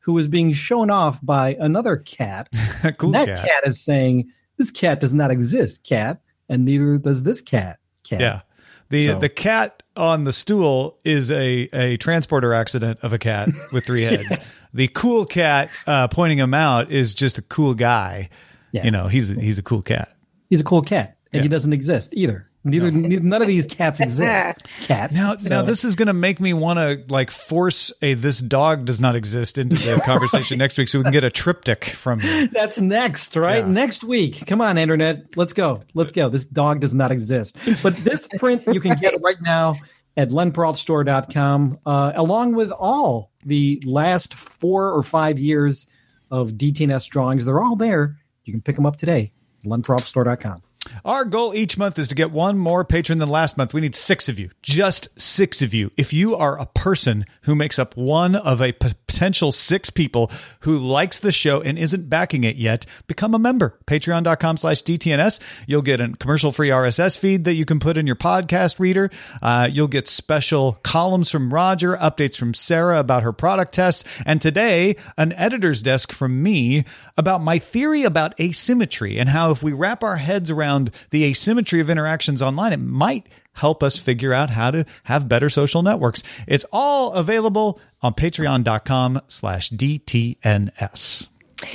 who 0.00 0.16
is 0.18 0.28
being 0.28 0.52
shown 0.52 0.90
off 0.90 1.18
by 1.24 1.56
another 1.58 1.96
cat. 1.96 2.48
cool 2.98 3.10
that 3.10 3.26
cat. 3.26 3.48
cat 3.48 3.66
is 3.66 3.82
saying, 3.82 4.30
"This 4.56 4.70
cat 4.70 5.00
does 5.00 5.12
not 5.12 5.30
exist, 5.30 5.82
cat," 5.82 6.20
neither 6.48 6.98
does 6.98 7.22
this 7.22 7.40
cat. 7.40 7.78
Cat. 8.04 8.20
Yeah. 8.20 8.40
The 8.88 9.06
So- 9.08 9.18
the 9.18 9.28
cat 9.28 9.82
on 9.96 10.24
the 10.24 10.32
stool 10.32 10.98
is 11.04 11.30
a, 11.30 11.68
a 11.72 11.96
transporter 11.96 12.52
accident 12.52 12.98
of 13.02 13.12
a 13.12 13.18
cat 13.18 13.48
with 13.72 13.84
three 13.86 14.02
heads. 14.04 14.66
The 14.74 14.88
cool 14.88 15.24
cat 15.24 15.70
uh, 15.86 16.08
pointing 16.08 16.38
him 16.38 16.52
out 16.54 16.90
is 16.92 17.14
just 17.14 17.38
a 17.38 17.42
cool 17.42 17.74
guy. 17.74 18.28
Yeah. 18.72 18.84
You 18.84 18.90
know, 18.90 19.08
he's 19.08 19.28
he's 19.28 19.58
a 19.58 19.62
cool 19.62 19.82
cat. 19.82 20.14
He's 20.50 20.60
a 20.60 20.64
cool 20.64 20.82
cat, 20.82 21.16
and 21.32 21.42
he 21.42 21.48
doesn't 21.48 21.72
exist 21.72 22.12
either. 22.14 22.48
Neither, 22.66 22.90
neither 22.90 23.22
none 23.24 23.40
of 23.42 23.48
these 23.48 23.66
cats 23.66 24.00
exist. 24.00 24.64
Cat. 24.82 25.12
Now, 25.12 25.36
So- 25.36 25.48
now 25.48 25.62
this 25.62 25.84
is 25.84 25.94
going 25.96 26.08
to 26.08 26.12
make 26.12 26.40
me 26.40 26.52
want 26.52 26.78
to 26.78 27.02
like 27.08 27.30
force 27.30 27.92
a 28.02 28.14
this 28.14 28.40
dog 28.40 28.84
does 28.84 29.00
not 29.00 29.14
exist 29.16 29.56
into 29.58 29.76
the 29.76 30.00
conversation 30.04 30.58
next 30.58 30.76
week, 30.76 30.88
so 30.88 30.98
we 30.98 31.04
can 31.04 31.12
get 31.12 31.24
a 31.24 31.30
triptych 31.30 31.84
from 31.84 32.20
you. 32.20 32.48
That's 32.52 32.80
next, 32.80 33.36
right? 33.36 33.58
Yeah. 33.64 33.70
Next 33.70 34.02
week. 34.04 34.46
Come 34.46 34.60
on, 34.60 34.78
internet. 34.78 35.36
Let's 35.36 35.52
go. 35.52 35.82
Let's 35.94 36.12
go. 36.12 36.28
This 36.28 36.44
dog 36.44 36.80
does 36.80 36.92
not 36.94 37.12
exist. 37.12 37.56
But 37.82 37.96
this 37.96 38.26
print 38.38 38.64
you 38.66 38.80
can 38.80 38.98
get 38.98 39.20
right 39.22 39.40
now 39.40 39.76
at 40.16 40.30
lenperaltastore.com, 40.30 41.78
uh, 41.86 42.12
along 42.16 42.54
with 42.54 42.70
all 42.72 43.30
the 43.44 43.82
last 43.84 44.34
four 44.34 44.92
or 44.92 45.02
five 45.02 45.38
years 45.38 45.86
of 46.30 46.52
DTNS 46.52 47.08
drawings. 47.08 47.44
They're 47.44 47.60
all 47.60 47.76
there. 47.76 48.16
You 48.44 48.52
can 48.52 48.62
pick 48.62 48.76
them 48.76 48.86
up 48.86 48.96
today. 48.96 49.32
lenperaltastore.com. 49.64 50.62
Our 51.04 51.24
goal 51.24 51.54
each 51.54 51.78
month 51.78 51.98
is 51.98 52.08
to 52.08 52.14
get 52.14 52.30
one 52.30 52.58
more 52.58 52.84
patron 52.84 53.18
than 53.18 53.28
last 53.28 53.56
month. 53.56 53.74
We 53.74 53.80
need 53.80 53.94
six 53.94 54.28
of 54.28 54.38
you, 54.38 54.50
just 54.62 55.08
six 55.20 55.62
of 55.62 55.74
you. 55.74 55.90
If 55.96 56.12
you 56.12 56.36
are 56.36 56.58
a 56.58 56.66
person 56.66 57.24
who 57.42 57.54
makes 57.54 57.78
up 57.78 57.96
one 57.96 58.34
of 58.34 58.60
a 58.60 58.72
p- 58.72 58.90
potential 59.16 59.50
six 59.50 59.88
people 59.88 60.30
who 60.60 60.76
likes 60.76 61.20
the 61.20 61.32
show 61.32 61.62
and 61.62 61.78
isn't 61.78 62.10
backing 62.10 62.44
it 62.44 62.56
yet, 62.56 62.84
become 63.06 63.34
a 63.34 63.38
member. 63.38 63.78
Patreon.com 63.86 64.58
slash 64.58 64.82
DTNS. 64.82 65.40
You'll 65.66 65.80
get 65.80 66.02
a 66.02 66.08
commercial 66.08 66.52
free 66.52 66.68
RSS 66.68 67.18
feed 67.18 67.44
that 67.44 67.54
you 67.54 67.64
can 67.64 67.80
put 67.80 67.96
in 67.96 68.06
your 68.06 68.16
podcast 68.16 68.78
reader. 68.78 69.10
Uh, 69.40 69.70
you'll 69.72 69.88
get 69.88 70.06
special 70.06 70.78
columns 70.82 71.30
from 71.30 71.52
Roger, 71.52 71.96
updates 71.96 72.36
from 72.36 72.52
Sarah 72.52 73.00
about 73.00 73.22
her 73.22 73.32
product 73.32 73.72
tests, 73.72 74.04
and 74.26 74.42
today, 74.42 74.96
an 75.16 75.32
editor's 75.32 75.80
desk 75.80 76.12
from 76.12 76.42
me 76.42 76.84
about 77.16 77.40
my 77.40 77.58
theory 77.58 78.02
about 78.02 78.38
asymmetry 78.38 79.18
and 79.18 79.30
how 79.30 79.50
if 79.50 79.62
we 79.62 79.72
wrap 79.72 80.04
our 80.04 80.16
heads 80.16 80.50
around 80.50 80.90
the 81.08 81.24
asymmetry 81.24 81.80
of 81.80 81.88
interactions 81.88 82.42
online, 82.42 82.74
it 82.74 82.80
might 82.80 83.26
help 83.56 83.82
us 83.82 83.98
figure 83.98 84.32
out 84.32 84.50
how 84.50 84.70
to 84.70 84.86
have 85.04 85.28
better 85.28 85.50
social 85.50 85.82
networks. 85.82 86.22
It's 86.46 86.64
all 86.72 87.12
available 87.12 87.80
on 88.02 88.14
patreon.com 88.14 89.22
slash 89.28 89.70
DTNS. 89.70 91.28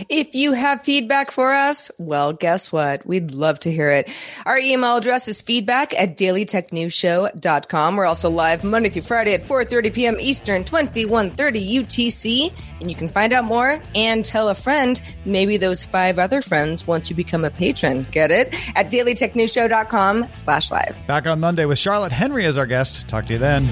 If 0.09 0.35
you 0.35 0.53
have 0.53 0.83
feedback 0.83 1.31
for 1.31 1.53
us, 1.53 1.89
well, 1.97 2.33
guess 2.33 2.71
what? 2.71 3.05
We'd 3.05 3.31
love 3.31 3.59
to 3.61 3.71
hear 3.71 3.91
it. 3.91 4.13
Our 4.45 4.59
email 4.59 4.97
address 4.97 5.27
is 5.27 5.41
feedback 5.41 5.95
at 5.95 6.17
dailytechnewsshow.com. 6.17 7.95
We're 7.95 8.05
also 8.05 8.29
live 8.29 8.63
Monday 8.63 8.89
through 8.89 9.01
Friday 9.01 9.33
at 9.33 9.43
4.30 9.43 9.93
p.m. 9.93 10.17
Eastern, 10.19 10.63
2130 10.63 11.79
UTC. 11.79 12.53
And 12.79 12.91
you 12.91 12.95
can 12.95 13.09
find 13.09 13.33
out 13.33 13.45
more 13.45 13.81
and 13.95 14.23
tell 14.23 14.49
a 14.49 14.55
friend, 14.55 15.01
maybe 15.25 15.57
those 15.57 15.83
five 15.83 16.19
other 16.19 16.43
friends 16.43 16.85
once 16.85 17.09
you 17.09 17.15
become 17.15 17.43
a 17.43 17.49
patron. 17.49 18.05
Get 18.11 18.29
it? 18.29 18.53
At 18.75 18.91
dailytechnewsshow.com 18.91 20.27
slash 20.33 20.69
live. 20.69 20.95
Back 21.07 21.25
on 21.25 21.39
Monday 21.39 21.65
with 21.65 21.79
Charlotte 21.79 22.11
Henry 22.11 22.45
as 22.45 22.55
our 22.55 22.67
guest. 22.67 23.07
Talk 23.09 23.25
to 23.27 23.33
you 23.33 23.39
then. 23.39 23.65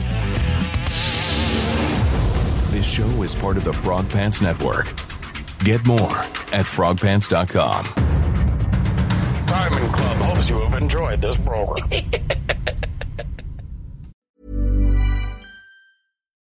This 2.71 2.87
show 2.87 3.07
is 3.21 3.35
part 3.35 3.57
of 3.57 3.63
the 3.63 3.73
Frog 3.73 4.09
Pants 4.09 4.41
Network. 4.41 4.87
Get 5.63 5.85
more 5.85 6.17
at 6.51 6.65
frogpants.com. 6.65 7.85
Diamond 9.45 9.93
Club 9.93 10.17
hopes 10.17 10.49
you 10.49 10.59
have 10.59 10.73
enjoyed 10.81 11.21
this 11.21 11.35
program. 11.37 11.89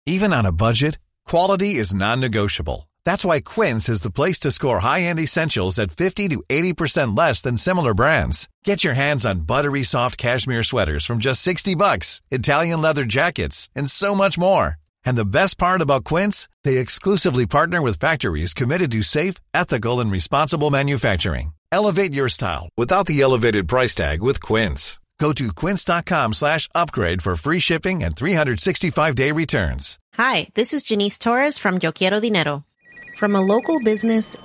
Even 0.07 0.33
on 0.33 0.47
a 0.47 0.53
budget, 0.53 0.99
quality 1.25 1.75
is 1.75 1.95
non-negotiable. 1.95 2.89
That's 3.05 3.25
why 3.25 3.41
Quince 3.41 3.89
is 3.89 4.03
the 4.03 4.11
place 4.11 4.39
to 4.41 4.53
score 4.53 4.81
high-end 4.81 5.19
essentials 5.19 5.79
at 5.79 5.91
50 5.93 6.29
to 6.29 6.43
80% 6.49 7.17
less 7.17 7.41
than 7.43 7.57
similar 7.57 7.95
brands. 7.95 8.49
Get 8.65 8.85
your 8.85 8.95
hands 8.95 9.25
on 9.27 9.41
buttery 9.41 9.83
soft 9.83 10.19
cashmere 10.19 10.63
sweaters 10.63 11.05
from 11.05 11.19
just 11.21 11.43
60 11.43 11.75
bucks, 11.75 12.23
Italian 12.31 12.83
leather 12.83 13.05
jackets, 13.05 13.69
and 13.75 13.91
so 13.91 14.15
much 14.15 14.39
more. 14.39 14.77
And 15.07 15.17
the 15.17 15.25
best 15.25 15.57
part 15.57 15.81
about 15.81 16.05
Quince, 16.05 16.49
they 16.65 16.77
exclusively 16.77 17.47
partner 17.47 17.81
with 17.81 17.99
factories 17.99 18.53
committed 18.53 18.93
to 18.93 19.03
safe, 19.03 19.37
ethical, 19.55 20.01
and 20.01 20.13
responsible 20.13 20.71
manufacturing. 20.71 21.55
Elevate 21.73 22.13
your 22.13 22.29
style 22.29 22.69
without 22.77 23.07
the 23.07 23.21
elevated 23.21 23.69
price 23.69 23.95
tag 23.95 24.21
with 24.21 24.41
Quince. 24.41 24.99
Go 25.19 25.33
to 25.33 25.53
quince.com 25.53 26.35
slash 26.35 26.69
upgrade 26.75 27.23
for 27.23 27.37
free 27.37 27.61
shipping 27.61 28.03
and 28.03 28.15
365-day 28.15 29.33
returns. 29.33 29.99
Hi, 30.15 30.49
this 30.55 30.75
is 30.75 30.83
Janice 30.83 31.19
Torres 31.19 31.59
from 31.59 31.79
Yo 31.81 31.91
Quiero 31.93 32.21
Dinero. 32.21 32.65
From 33.17 33.35
a 33.35 33.41
local 33.41 33.81
business 33.81 34.37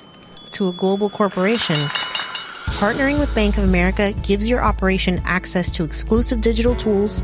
to 0.52 0.70
a 0.70 0.74
global 0.74 1.10
corporation, 1.10 1.76
partnering 2.80 3.20
with 3.20 3.36
Bank 3.36 3.58
of 3.58 3.66
America 3.66 4.14
gives 4.24 4.50
your 4.50 4.64
operation 4.64 5.22
access 5.26 5.70
to 5.72 5.84
exclusive 5.84 6.40
digital 6.40 6.76
tools, 6.76 7.24